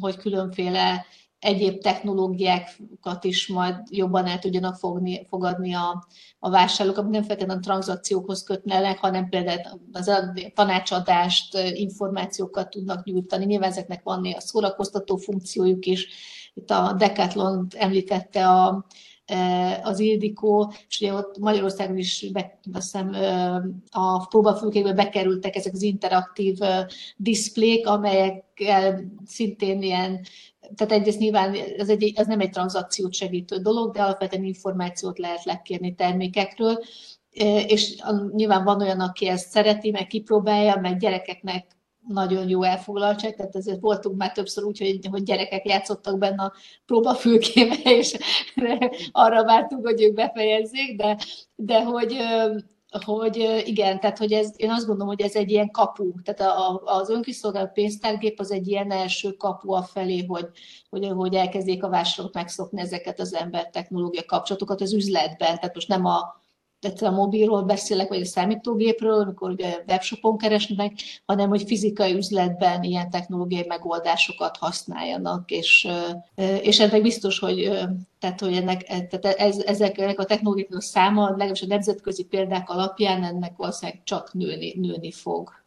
[0.00, 1.06] hogy különféle
[1.40, 6.06] egyéb technológiákat is majd jobban el tudjanak fogni, fogadni a,
[6.38, 10.12] a vásárlók, amit nem feltétlenül tranzakciókhoz kötnek, hanem például az
[10.54, 13.44] tanácsadást, információkat tudnak nyújtani.
[13.44, 16.08] Nyilván ezeknek van a szórakoztató funkciójuk is.
[16.54, 18.86] Itt a Decathlon említette a,
[19.82, 23.16] az Ildikó, és ugye ott Magyarországon is be, azt hiszem,
[23.90, 26.58] a próbafülkékbe bekerültek ezek az interaktív
[27.16, 30.20] diszplék, amelyekkel szintén ilyen
[30.74, 35.44] tehát egyrészt nyilván ez, egy, ez nem egy tranzakciót segítő dolog, de alapvetően információt lehet
[35.44, 36.78] lekérni termékekről,
[37.66, 38.02] és
[38.32, 41.66] nyilván van olyan, aki ezt szereti, meg kipróbálja, meg gyerekeknek
[42.08, 46.52] nagyon jó elfoglaltság, tehát ezért voltunk már többször úgy, hogy, hogy gyerekek játszottak benne a
[46.86, 48.16] próbafülkébe, és
[49.12, 51.18] arra vártunk, hogy ők befejezzék, de,
[51.54, 52.16] de hogy,
[53.04, 56.82] hogy igen, tehát hogy ez, én azt gondolom, hogy ez egy ilyen kapu, tehát a,
[56.84, 60.48] az önkiszolgáló pénztárgép az egy ilyen első kapu a felé, hogy,
[60.90, 65.88] hogy, hogy elkezdjék a vásárlók megszokni ezeket az ember technológia kapcsolatokat az üzletben, tehát most
[65.88, 66.39] nem a
[67.00, 70.92] a mobilról beszélek, vagy a számítógépről, amikor ugye webshopon keresnek,
[71.26, 75.88] hanem hogy fizikai üzletben ilyen technológiai megoldásokat használjanak, és,
[76.62, 77.70] és ennek biztos, hogy
[78.18, 83.24] tehát, hogy ennek, tehát ez, ezeknek a technológiáknak a száma, legalábbis a nemzetközi példák alapján
[83.24, 85.58] ennek valószínűleg csak nőni, nőni fog.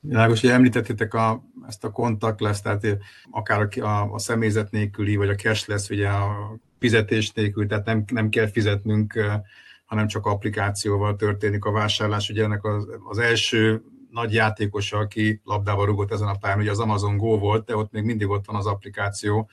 [0.00, 2.86] Világos, hogy említettétek a, ezt a lesz, tehát
[3.30, 8.04] akár a, a, a személyzet nélküli, vagy a cashless, ugye a fizetés nélkül, tehát nem,
[8.12, 9.40] nem kell fizetnünk,
[9.88, 12.30] hanem csak applikációval történik a vásárlás.
[12.30, 16.78] Ugye ennek az, az első nagy játékosa, aki labdába rugott ezen a pályán, ugye az
[16.78, 19.48] Amazon Go volt, de ott még mindig ott van az applikáció,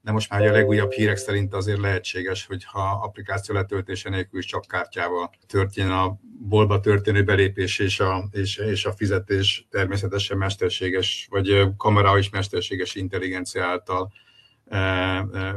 [0.00, 4.46] de most már a legújabb hírek szerint azért lehetséges, hogy ha applikáció letöltése nélkül is
[4.46, 6.18] csak kártyával történjen a
[6.48, 12.94] boltba történő belépés és a, és, és a fizetés természetesen mesterséges, vagy kamera is mesterséges
[12.94, 14.12] intelligencia által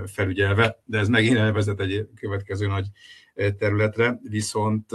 [0.06, 2.86] felügyelve, de ez megint elvezet egy következő nagy
[3.58, 4.92] területre, viszont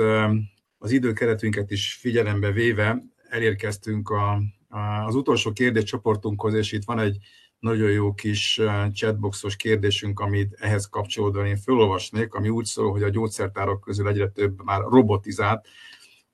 [0.79, 4.33] az időkeretünket is figyelembe véve elérkeztünk a,
[4.69, 7.17] a, az utolsó kérdéscsoportunkhoz, és itt van egy
[7.59, 8.61] nagyon jó kis
[8.93, 14.29] chatboxos kérdésünk, amit ehhez kapcsolódóan én felolvasnék, ami úgy szól, hogy a gyógyszertárak közül egyre
[14.29, 15.67] több már robotizált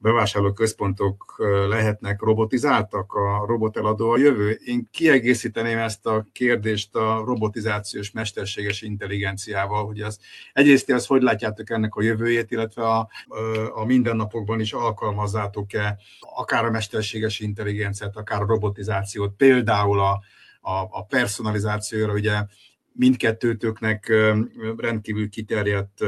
[0.03, 1.35] bevásárló központok
[1.69, 4.51] lehetnek robotizáltak, a roboteladó a jövő.
[4.65, 10.19] Én kiegészíteném ezt a kérdést a robotizációs mesterséges intelligenciával, hogy az
[10.53, 13.09] egyrészt az hogy látjátok ennek a jövőjét, illetve a,
[13.75, 20.21] a mindennapokban is alkalmazzátok-e akár a mesterséges intelligenciát, akár a robotizációt, például a,
[20.61, 22.45] a, a personalizációra, ugye
[22.93, 24.13] mindkettőtöknek
[24.77, 26.05] rendkívül kiterjedt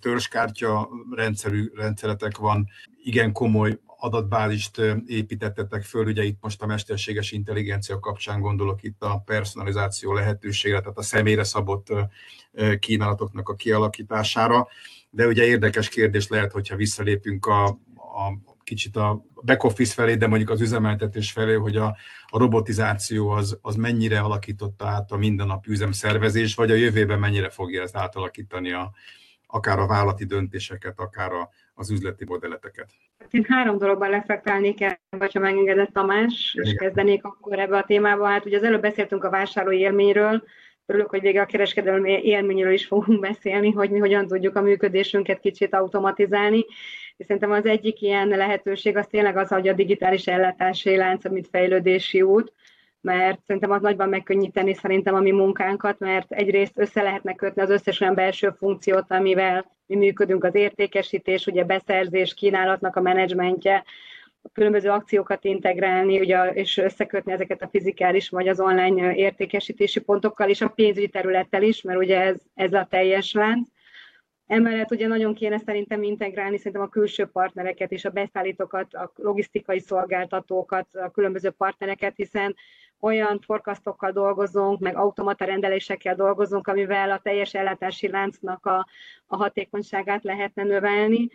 [0.00, 2.68] törzskártya rendszerű rendszeretek van,
[3.06, 9.22] igen komoly adatbázist építettetek föl, ugye itt most a mesterséges intelligencia kapcsán gondolok itt a
[9.24, 11.86] personalizáció lehetőségre, tehát a személyre szabott
[12.78, 14.68] kínálatoknak a kialakítására,
[15.10, 20.26] de ugye érdekes kérdés lehet, hogyha visszalépünk a, a kicsit a back office felé, de
[20.26, 21.96] mondjuk az üzemeltetés felé, hogy a,
[22.26, 27.82] a robotizáció az, az mennyire alakította át a mindennapi üzemszervezés, vagy a jövőben mennyire fogja
[27.82, 28.92] ezt átalakítani a,
[29.46, 32.88] akár a vállalati döntéseket, akár a, az üzleti modelleteket.
[33.30, 36.76] Én három dologban lefektálnék el, vagy ha megengedett Tamás, és Igen.
[36.76, 38.26] kezdenék akkor ebbe a témába.
[38.26, 40.42] Hát ugye az előbb beszéltünk a vásárlói élményről,
[40.88, 45.40] Örülök, hogy végre a kereskedelmi élményről is fogunk beszélni, hogy mi hogyan tudjuk a működésünket
[45.40, 46.64] kicsit automatizálni.
[47.16, 51.48] És szerintem az egyik ilyen lehetőség az tényleg az, hogy a digitális ellátási lánc, mint
[51.48, 52.52] fejlődési út,
[53.00, 57.70] mert szerintem az nagyban megkönnyíteni szerintem a mi munkánkat, mert egyrészt össze lehetne kötni az
[57.70, 63.84] összes olyan belső funkciót, amivel mi működünk, az értékesítés, ugye beszerzés, kínálatnak a menedzsmentje,
[64.42, 70.48] a különböző akciókat integrálni, ugye, és összekötni ezeket a fizikális vagy az online értékesítési pontokkal,
[70.48, 73.68] és a pénzügyi területtel is, mert ugye ez, ez a teljes lánc.
[74.46, 79.80] Emellett ugye nagyon kéne szerintem integrálni szerintem a külső partnereket és a beszállítókat, a logisztikai
[79.80, 82.56] szolgáltatókat, a különböző partnereket, hiszen
[83.00, 88.86] olyan forkasztokkal dolgozunk, meg automata rendelésekkel dolgozunk, amivel a teljes ellátási láncnak a,
[89.26, 91.28] a hatékonyságát lehetne növelni.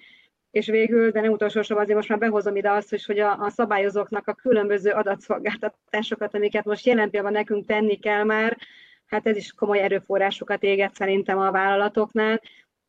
[0.51, 3.37] És végül, de nem utolsó sorban azért most már behozom ide azt, hogy, hogy a,
[3.39, 8.57] a szabályozóknak a különböző adatszolgáltatásokat, amiket most jelen pillanatban nekünk tenni kell már,
[9.05, 12.41] hát ez is komoly erőforrásokat éget szerintem a vállalatoknál.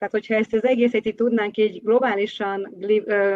[0.02, 2.74] Tehát, hogyha ezt az egészet így tudnánk így globálisan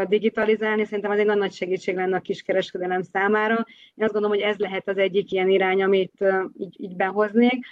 [0.09, 3.67] digitalizálni, szerintem az egy nagy, nagy segítség lenne a kiskereskedelem számára.
[3.95, 6.25] Én azt gondolom, hogy ez lehet az egyik ilyen irány, amit
[6.59, 7.67] így, így behoznék.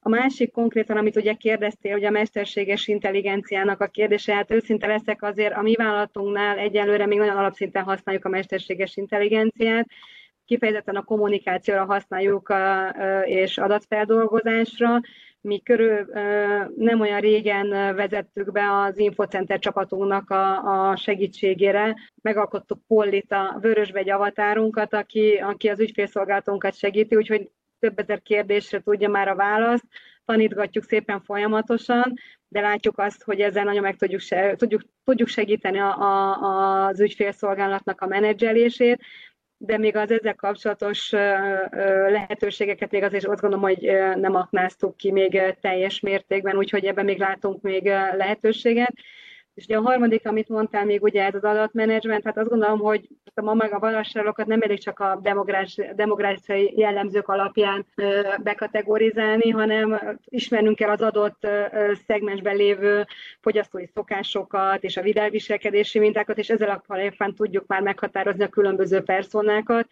[0.00, 5.22] A másik konkrétan, amit ugye kérdeztél, hogy a mesterséges intelligenciának a kérdése, hát őszinte leszek
[5.22, 9.86] azért, a mi vállalatunknál egyelőre még nagyon alapszinten használjuk a mesterséges intelligenciát,
[10.44, 12.88] kifejezetten a kommunikációra használjuk a,
[13.24, 15.00] és adatfeldolgozásra,
[15.40, 16.06] mi körül
[16.76, 21.96] nem olyan régen vezettük be az Infocenter csapatunknak a, a segítségére.
[22.22, 29.08] Megalkottuk Pollit, a Vörösbegy avatárunkat, aki, aki az ügyfélszolgálatunkat segíti, úgyhogy több ezer kérdésre tudja
[29.08, 29.84] már a választ,
[30.24, 32.14] tanítgatjuk szépen folyamatosan,
[32.48, 34.22] de látjuk azt, hogy ezzel nagyon meg tudjuk,
[34.56, 39.02] tudjuk, tudjuk segíteni a, a, az ügyfélszolgálatnak a menedzselését,
[39.62, 41.10] de még az ezzel kapcsolatos
[42.10, 43.80] lehetőségeket még azért azt gondolom, hogy
[44.14, 47.84] nem aknáztuk ki még teljes mértékben, úgyhogy ebben még látunk még
[48.16, 48.92] lehetőséget.
[49.60, 53.08] És ugye a harmadik, amit mondtál még, ugye ez az adatmenedzsment, hát azt gondolom, hogy
[53.34, 55.20] ma meg a valóságokat nem elég csak a
[55.94, 57.86] demográfiai jellemzők alapján
[58.42, 61.46] bekategorizálni, hanem ismernünk kell az adott
[62.06, 63.04] szegmensben lévő
[63.40, 69.86] fogyasztói szokásokat és a viselkedési mintákat, és ezzel alapján tudjuk már meghatározni a különböző personákat,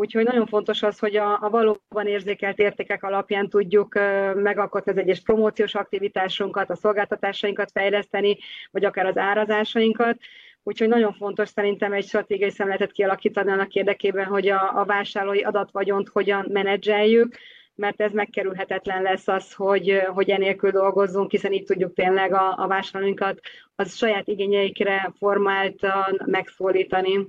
[0.00, 3.94] Úgyhogy nagyon fontos az, hogy a, a valóban érzékelt értékek alapján tudjuk
[4.34, 8.38] megalkotni az egyes promóciós aktivitásunkat, a szolgáltatásainkat fejleszteni,
[8.70, 10.18] vagy akár az árazásainkat.
[10.62, 16.08] Úgyhogy nagyon fontos szerintem egy stratégiai szemletet kialakítani annak érdekében, hogy a, a vásárlói adatvagyont
[16.08, 17.36] hogyan menedzseljük,
[17.74, 22.66] mert ez megkerülhetetlen lesz az, hogy, hogy enélkül dolgozzunk, hiszen így tudjuk tényleg a, a
[22.66, 23.40] vásárlóinkat
[23.74, 27.26] az saját igényeikre formáltan megszólítani.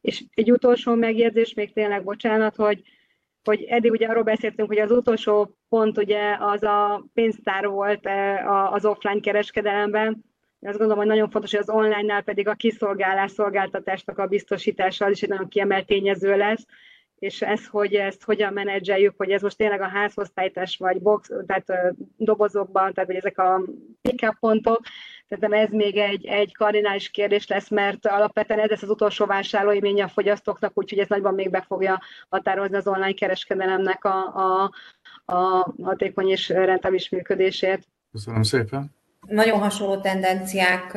[0.00, 2.82] És egy utolsó megjegyzés, még tényleg bocsánat, hogy,
[3.44, 8.72] hogy eddig ugye arról beszéltünk, hogy az utolsó pont ugye az a pénztár volt eh,
[8.72, 10.28] az offline kereskedelemben,
[10.62, 15.10] azt gondolom, hogy nagyon fontos, hogy az online-nál pedig a kiszolgálás szolgáltatásnak a biztosítása az
[15.10, 16.66] is egy nagyon kiemelt tényező lesz,
[17.18, 21.94] és ez, hogy ezt hogyan menedzseljük, hogy ez most tényleg a házhoztájtás vagy box, tehát
[22.16, 23.62] dobozokban, tehát hogy ezek a
[24.02, 24.80] pick pontok,
[25.38, 30.04] tehát ez még egy, egy kardinális kérdés lesz, mert alapvetően ez lesz az utolsó vásárlóiménye
[30.04, 34.70] a fogyasztóknak, úgyhogy ez nagyban még be fogja határozni az online kereskedelemnek a, a,
[35.34, 37.86] a hatékony és rentábilis működését.
[38.12, 38.94] Köszönöm szépen.
[39.26, 40.92] Nagyon hasonló tendenciák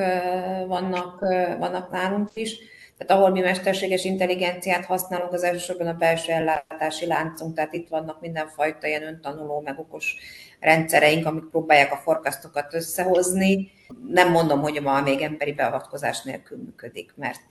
[0.67, 1.19] vannak,
[1.59, 2.57] vannak nálunk is.
[3.05, 8.21] Tehát ahol mi mesterséges intelligenciát használunk, az elsősorban a belső ellátási láncunk, tehát itt vannak
[8.21, 10.15] mindenfajta ilyen öntanuló, meg okos
[10.59, 13.71] rendszereink, amik próbálják a forkasztokat összehozni.
[14.07, 17.47] Nem mondom, hogy ma még emberi beavatkozás nélkül működik, mert,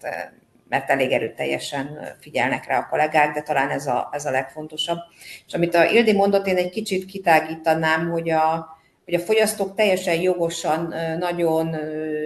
[0.69, 4.99] mert elég erőteljesen figyelnek rá a kollégák, de talán ez a, ez a legfontosabb.
[5.47, 10.21] És amit a Ildi mondott, én egy kicsit kitágítanám, hogy a, hogy a fogyasztók teljesen
[10.21, 11.77] jogosan nagyon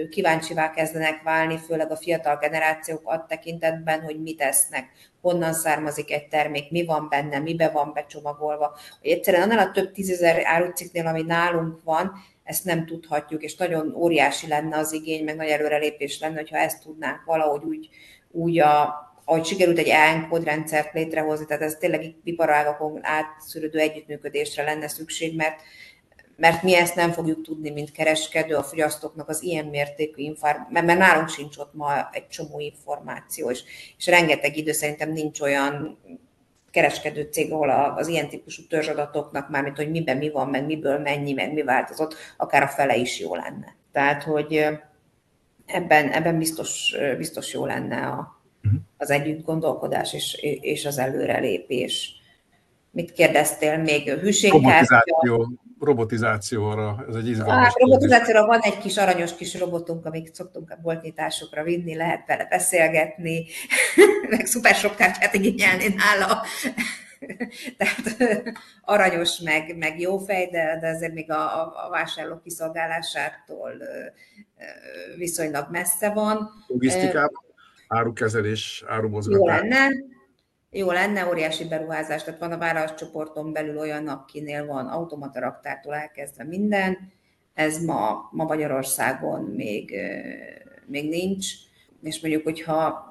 [0.09, 4.85] kíváncsivá kezdenek válni, főleg a fiatal generációk ad tekintetben, hogy mit esznek,
[5.21, 8.77] honnan származik egy termék, mi van benne, mibe van becsomagolva.
[9.01, 12.11] Hogy egyszerűen annál a több tízezer árucikknél, ami nálunk van,
[12.43, 16.83] ezt nem tudhatjuk, és nagyon óriási lenne az igény, meg nagy előrelépés lenne, hogyha ezt
[16.83, 17.89] tudnánk valahogy úgy,
[18.31, 24.87] úgy a, ahogy sikerült egy EAN kódrendszert létrehozni, tehát ez tényleg iparágakon átszűrődő együttműködésre lenne
[24.87, 25.61] szükség, mert
[26.37, 30.85] mert mi ezt nem fogjuk tudni, mint kereskedő, a fogyasztóknak az ilyen mértékű információ, mert,
[30.85, 33.63] mert nálunk sincs ott ma egy csomó információ, és,
[33.97, 35.97] és rengeteg idő szerintem nincs olyan
[36.71, 41.33] kereskedő cég, ahol az ilyen típusú törzsadatoknak, mármint hogy miben mi van, meg miből mennyi,
[41.33, 43.75] meg mi változott, akár a fele is jó lenne.
[43.91, 44.65] Tehát, hogy
[45.65, 48.75] ebben, ebben biztos, biztos jó lenne a, mhm.
[48.97, 52.15] az együtt gondolkodás és, és az előrelépés.
[52.91, 54.09] Mit kérdeztél még?
[54.09, 55.49] Hűségkártya?
[55.79, 60.79] Robotizációra, ez egy izgalmas hát, robotizációra van egy kis aranyos kis robotunk, amit szoktunk a
[60.81, 63.45] boltnyitásokra vinni, lehet vele beszélgetni,
[64.29, 66.41] meg szuper sok kártyát igényelni nála.
[67.77, 68.17] Tehát
[68.81, 73.71] aranyos, meg, meg jó fej, de, de azért még a, a vásárlók kiszolgálásától
[75.17, 76.49] viszonylag messze van.
[76.67, 77.45] Logisztikában,
[77.87, 79.39] árukezelés, árumozgatás.
[79.39, 79.89] Jó lenne,
[80.71, 86.43] jó lenne, óriási beruházás, tehát van a vállalatcsoporton belül olyan, akinél van automata raktártól elkezdve
[86.43, 87.11] minden,
[87.53, 89.95] ez ma, ma Magyarországon még,
[90.85, 91.47] még nincs,
[92.01, 93.05] és mondjuk, hogyha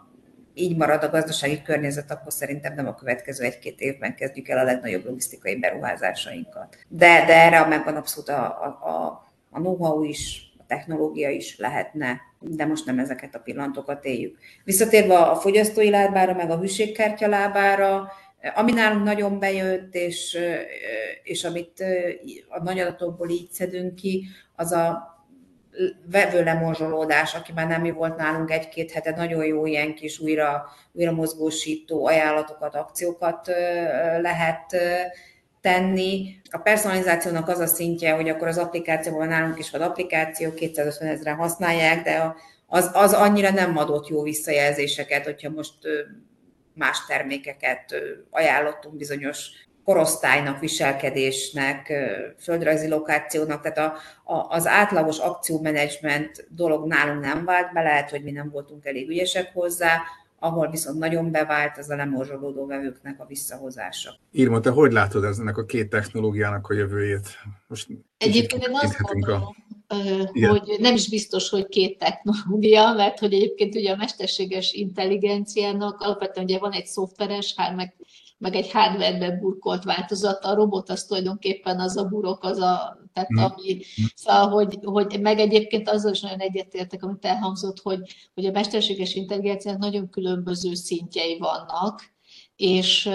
[0.55, 4.65] így marad a gazdasági környezet, akkor szerintem nem a következő egy-két évben kezdjük el a
[4.65, 6.77] legnagyobb logisztikai beruházásainkat.
[6.89, 8.45] De, de erre megvan abszolút a,
[8.83, 14.39] a, a know-how is, a technológia is lehetne de most nem ezeket a pillanatokat éljük.
[14.65, 18.13] Visszatérve a fogyasztói lábára, meg a hűségkártya lábára,
[18.55, 20.39] ami nálunk nagyon bejött, és,
[21.23, 21.85] és amit
[22.49, 24.27] a nagy adatokból így szedünk ki,
[24.57, 25.15] az a
[26.11, 26.43] vevő
[27.35, 32.07] aki már nem mi volt nálunk egy-két hete, nagyon jó ilyen kis újra, újra mozgósító
[32.07, 33.47] ajánlatokat, akciókat
[34.21, 34.77] lehet
[35.67, 36.41] tenni.
[36.51, 41.37] A personalizációnak az a szintje, hogy akkor az applikációban nálunk is van applikáció, 250 ezeren
[41.37, 42.35] használják, de
[42.67, 45.75] az, az annyira nem adott jó visszajelzéseket, hogyha most
[46.75, 47.95] más termékeket
[48.31, 49.51] ajánlottunk bizonyos
[49.85, 51.93] korosztálynak, viselkedésnek,
[52.41, 53.97] földrajzi lokációnak, tehát a,
[54.33, 59.09] a, az átlagos akciómenedzsment dolog nálunk nem vált be, lehet, hogy mi nem voltunk elég
[59.09, 60.03] ügyesek hozzá,
[60.39, 64.19] ahol viszont nagyon bevált az a lemorzsolódó vevőknek a visszahozása.
[64.33, 67.29] Írma, te hogy látod ennek a két technológiának a jövőjét?
[67.67, 69.43] Most Egyébként én azt gondolom,
[69.87, 69.95] a...
[70.49, 76.47] hogy nem is biztos, hogy két technológia, mert hogy egyébként ugye a mesterséges intelligenciának alapvetően
[76.47, 77.95] ugye van egy szoftveres, hát meg
[78.39, 83.33] meg egy hardware burkolt változat, a robot az tulajdonképpen az a burok, az a, tehát
[83.33, 83.43] mm.
[83.43, 83.81] ami,
[84.15, 88.01] szóval, hogy, hogy meg egyébként azzal is nagyon egyetértek, amit elhangzott, hogy,
[88.35, 92.03] hogy a mesterséges intelligenciának nagyon különböző szintjei vannak,
[92.57, 93.11] és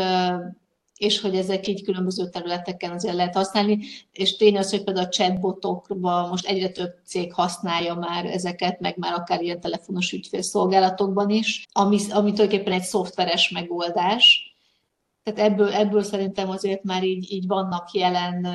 [1.01, 3.80] és hogy ezek így különböző területeken azért lehet használni,
[4.11, 8.97] és tény az, hogy például a chatbotokban most egyre több cég használja már ezeket, meg
[8.97, 14.51] már akár ilyen telefonos ügyfélszolgálatokban is, ami, ami tulajdonképpen egy szoftveres megoldás,
[15.24, 18.47] tehát ebből, ebből szerintem azért már így, így vannak jelen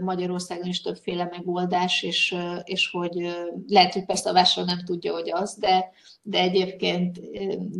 [0.00, 5.30] Magyarországon is többféle megoldás, és, és hogy lehet, hogy persze a vásárló nem tudja, hogy
[5.30, 5.90] az, de,
[6.22, 7.20] de, egyébként,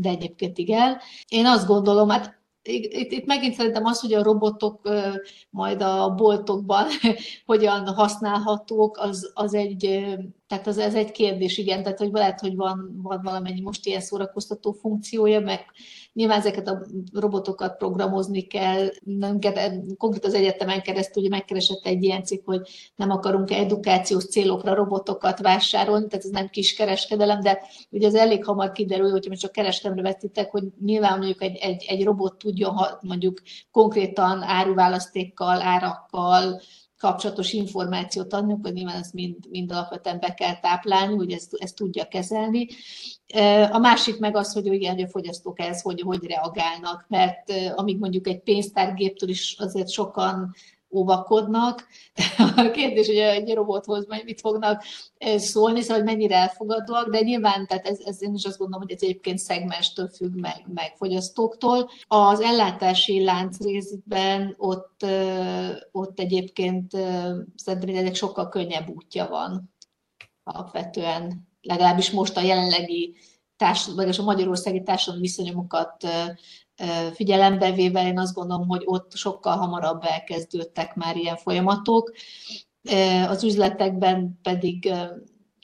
[0.01, 0.97] de egyébként igen.
[1.29, 4.89] Én azt gondolom, hát itt, itt megint szerintem az, hogy a robotok
[5.51, 6.87] majd a boltokban
[7.47, 10.07] hogyan használhatók, az, az egy
[10.47, 14.01] tehát az, ez egy kérdés, igen, tehát hogy lehet, hogy van, van valamennyi most ilyen
[14.01, 15.65] szórakoztató funkciója, meg
[16.13, 19.39] nyilván ezeket a robotokat programozni kell, nem
[19.97, 25.39] konkrét az egyetemen keresztül ugye megkeresett egy ilyen cikk, hogy nem akarunk edukációs célokra robotokat
[25.39, 30.11] vásárolni, tehát ez nem kiskereskedelem, de ugye az elég hamar kiderül, hogyha most csak kereskedelemre
[30.11, 33.41] vetitek, hogy nyilván mondjuk egy, egy, egy robot tudjon mondjuk
[33.71, 36.61] konkrétan áruválasztékkal, árakkal,
[36.99, 41.75] kapcsolatos információt adni, akkor nyilván ezt mind, mind alapvetően be kell táplálni, hogy ezt, ezt
[41.75, 42.69] tudja kezelni.
[43.71, 48.27] A másik meg az, hogy igen, a fogyasztók ehhez hogy, hogy reagálnak, mert amíg mondjuk
[48.27, 50.55] egy pénztárgéptől is azért sokan
[50.91, 51.87] óvakodnak.
[52.57, 54.83] A kérdés, hogy egy robothoz mit fognak
[55.37, 58.97] szólni, szóval hogy mennyire elfogadóak, de nyilván, tehát ez, ez én is azt gondolom, hogy
[58.97, 61.91] ez egyébként szegmestől függ meg, meg fogyasztóktól.
[62.07, 65.07] Az ellátási lánc részben ott,
[65.93, 66.91] ott egyébként
[67.57, 69.75] szerintem ennek sokkal könnyebb útja van
[70.43, 73.17] alapvetően, legalábbis most a jelenlegi
[73.57, 76.07] társadalmi, a magyarországi társadalmi viszonyokat
[77.13, 82.13] figyelembe véve én azt gondolom, hogy ott sokkal hamarabb elkezdődtek már ilyen folyamatok.
[83.29, 84.83] Az üzletekben pedig,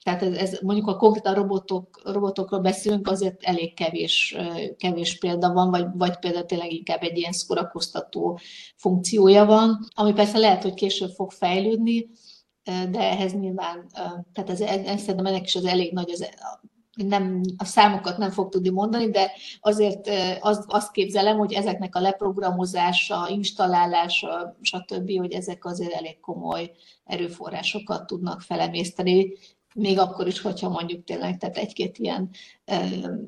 [0.02, 4.36] tehát ez, ez mondjuk a konkrétan robotok, robotokról beszélünk, azért elég kevés,
[4.76, 8.38] kevés példa van, vagy, vagy például tényleg inkább egy ilyen szórakoztató
[8.76, 12.10] funkciója van, ami persze lehet, hogy később fog fejlődni,
[12.64, 13.86] de ehhez nyilván,
[14.32, 16.28] tehát ez, ez szerintem ennek is az elég nagy az
[16.96, 19.30] nem, a számokat nem fog tudni mondani, de
[19.60, 26.72] azért azt, azt képzelem, hogy ezeknek a leprogramozása, installálása, stb., hogy ezek azért elég komoly
[27.04, 29.32] erőforrásokat tudnak felemészteni,
[29.74, 32.30] még akkor is, hogyha mondjuk tényleg tehát egy-két ilyen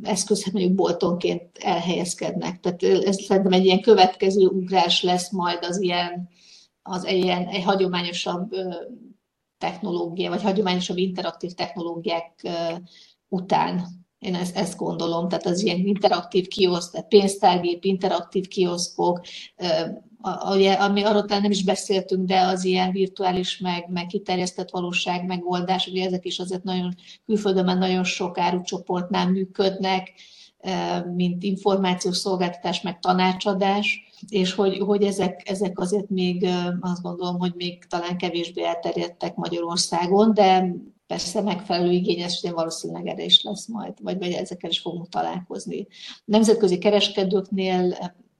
[0.02, 2.60] eszköz, mondjuk boltonként elhelyezkednek.
[2.60, 6.28] Tehát ez szerintem egy ilyen következő ugrás lesz majd az ilyen,
[6.82, 8.54] az ilyen, egy hagyományosabb
[9.58, 12.48] technológia, vagy hagyományosabb interaktív technológiák
[13.34, 13.86] után.
[14.18, 19.20] Én ezt, ezt gondolom, tehát az ilyen interaktív kioszk, tehát pénztárgép, interaktív kioszkok,
[20.78, 26.06] ami arról nem is beszéltünk, de az ilyen virtuális, meg, meg kiterjesztett valóság megoldás, ugye
[26.06, 26.94] ezek is azért nagyon
[27.26, 30.12] külföldön nagyon sok árucsoportnál működnek,
[31.14, 36.46] mint információs szolgáltatás, meg tanácsadás, és hogy, hogy ezek, ezek azért még
[36.80, 40.74] azt gondolom, hogy még talán kevésbé elterjedtek Magyarországon, de
[41.06, 45.86] persze megfelelő igényes, hogy valószínűleg erre is lesz majd, vagy, vagy ezekkel is fogunk találkozni.
[46.24, 47.90] Nemzetközi kereskedőknél,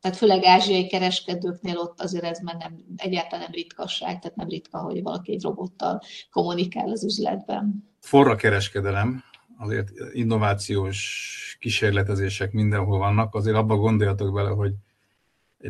[0.00, 4.78] tehát főleg ázsiai kereskedőknél ott azért ez már nem, egyáltalán nem ritkasság, tehát nem ritka,
[4.78, 6.00] hogy valaki egy robottal
[6.30, 7.92] kommunikál az üzletben.
[8.00, 9.22] Forra kereskedelem,
[9.58, 14.72] azért innovációs kísérletezések mindenhol vannak, azért abba gondoljatok bele, hogy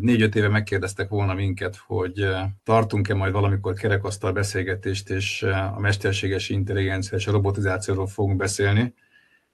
[0.00, 5.78] négy-öt éve megkérdeztek volna minket, hogy eh, tartunk-e majd valamikor kerekasztal beszélgetést, és eh, a
[5.78, 8.94] mesterséges intelligencia és a robotizációról fogunk beszélni.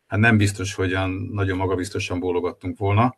[0.06, 0.96] Hát nem biztos, hogy
[1.32, 3.16] nagyon magabiztosan bólogattunk volna.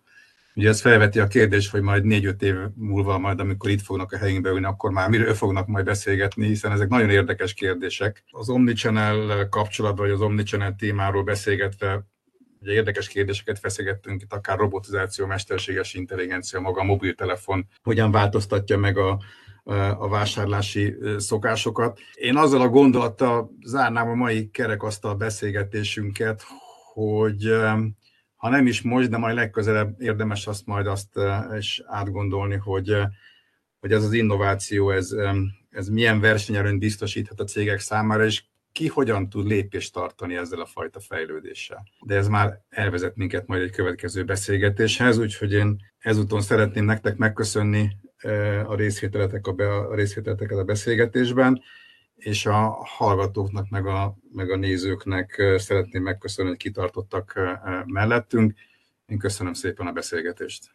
[0.54, 4.18] Ugye ez felveti a kérdés, hogy majd négy-öt év múlva, majd amikor itt fognak a
[4.18, 8.24] helyünkbe ülni, akkor már miről fognak majd beszélgetni, hiszen ezek nagyon érdekes kérdések.
[8.30, 12.06] Az Omnichannel kapcsolatban, vagy az Omnichannel témáról beszélgetve
[12.62, 18.96] Ugye érdekes kérdéseket feszegettünk itt, akár robotizáció, mesterséges intelligencia, maga a mobiltelefon, hogyan változtatja meg
[18.98, 19.18] a,
[19.98, 21.98] a vásárlási szokásokat.
[22.14, 26.44] Én azzal a gondolattal zárnám a mai kerekasztal beszélgetésünket,
[26.92, 27.52] hogy
[28.36, 31.18] ha nem is most, de majd legközelebb érdemes azt majd azt
[31.58, 32.96] is átgondolni, hogy,
[33.80, 35.10] hogy ez az innováció, ez,
[35.70, 38.42] ez milyen versenyelőnyt biztosíthat a cégek számára, és
[38.72, 41.86] ki hogyan tud lépést tartani ezzel a fajta fejlődéssel.
[42.06, 47.96] De ez már elvezet minket majd egy következő beszélgetéshez, úgyhogy én ezúton szeretném nektek megköszönni
[48.66, 51.62] a részvételetek a, részvételeteket a beszélgetésben,
[52.14, 57.40] és a hallgatóknak, meg a, meg a nézőknek szeretném megköszönni, hogy kitartottak
[57.86, 58.54] mellettünk.
[59.06, 60.70] Én köszönöm szépen a beszélgetést.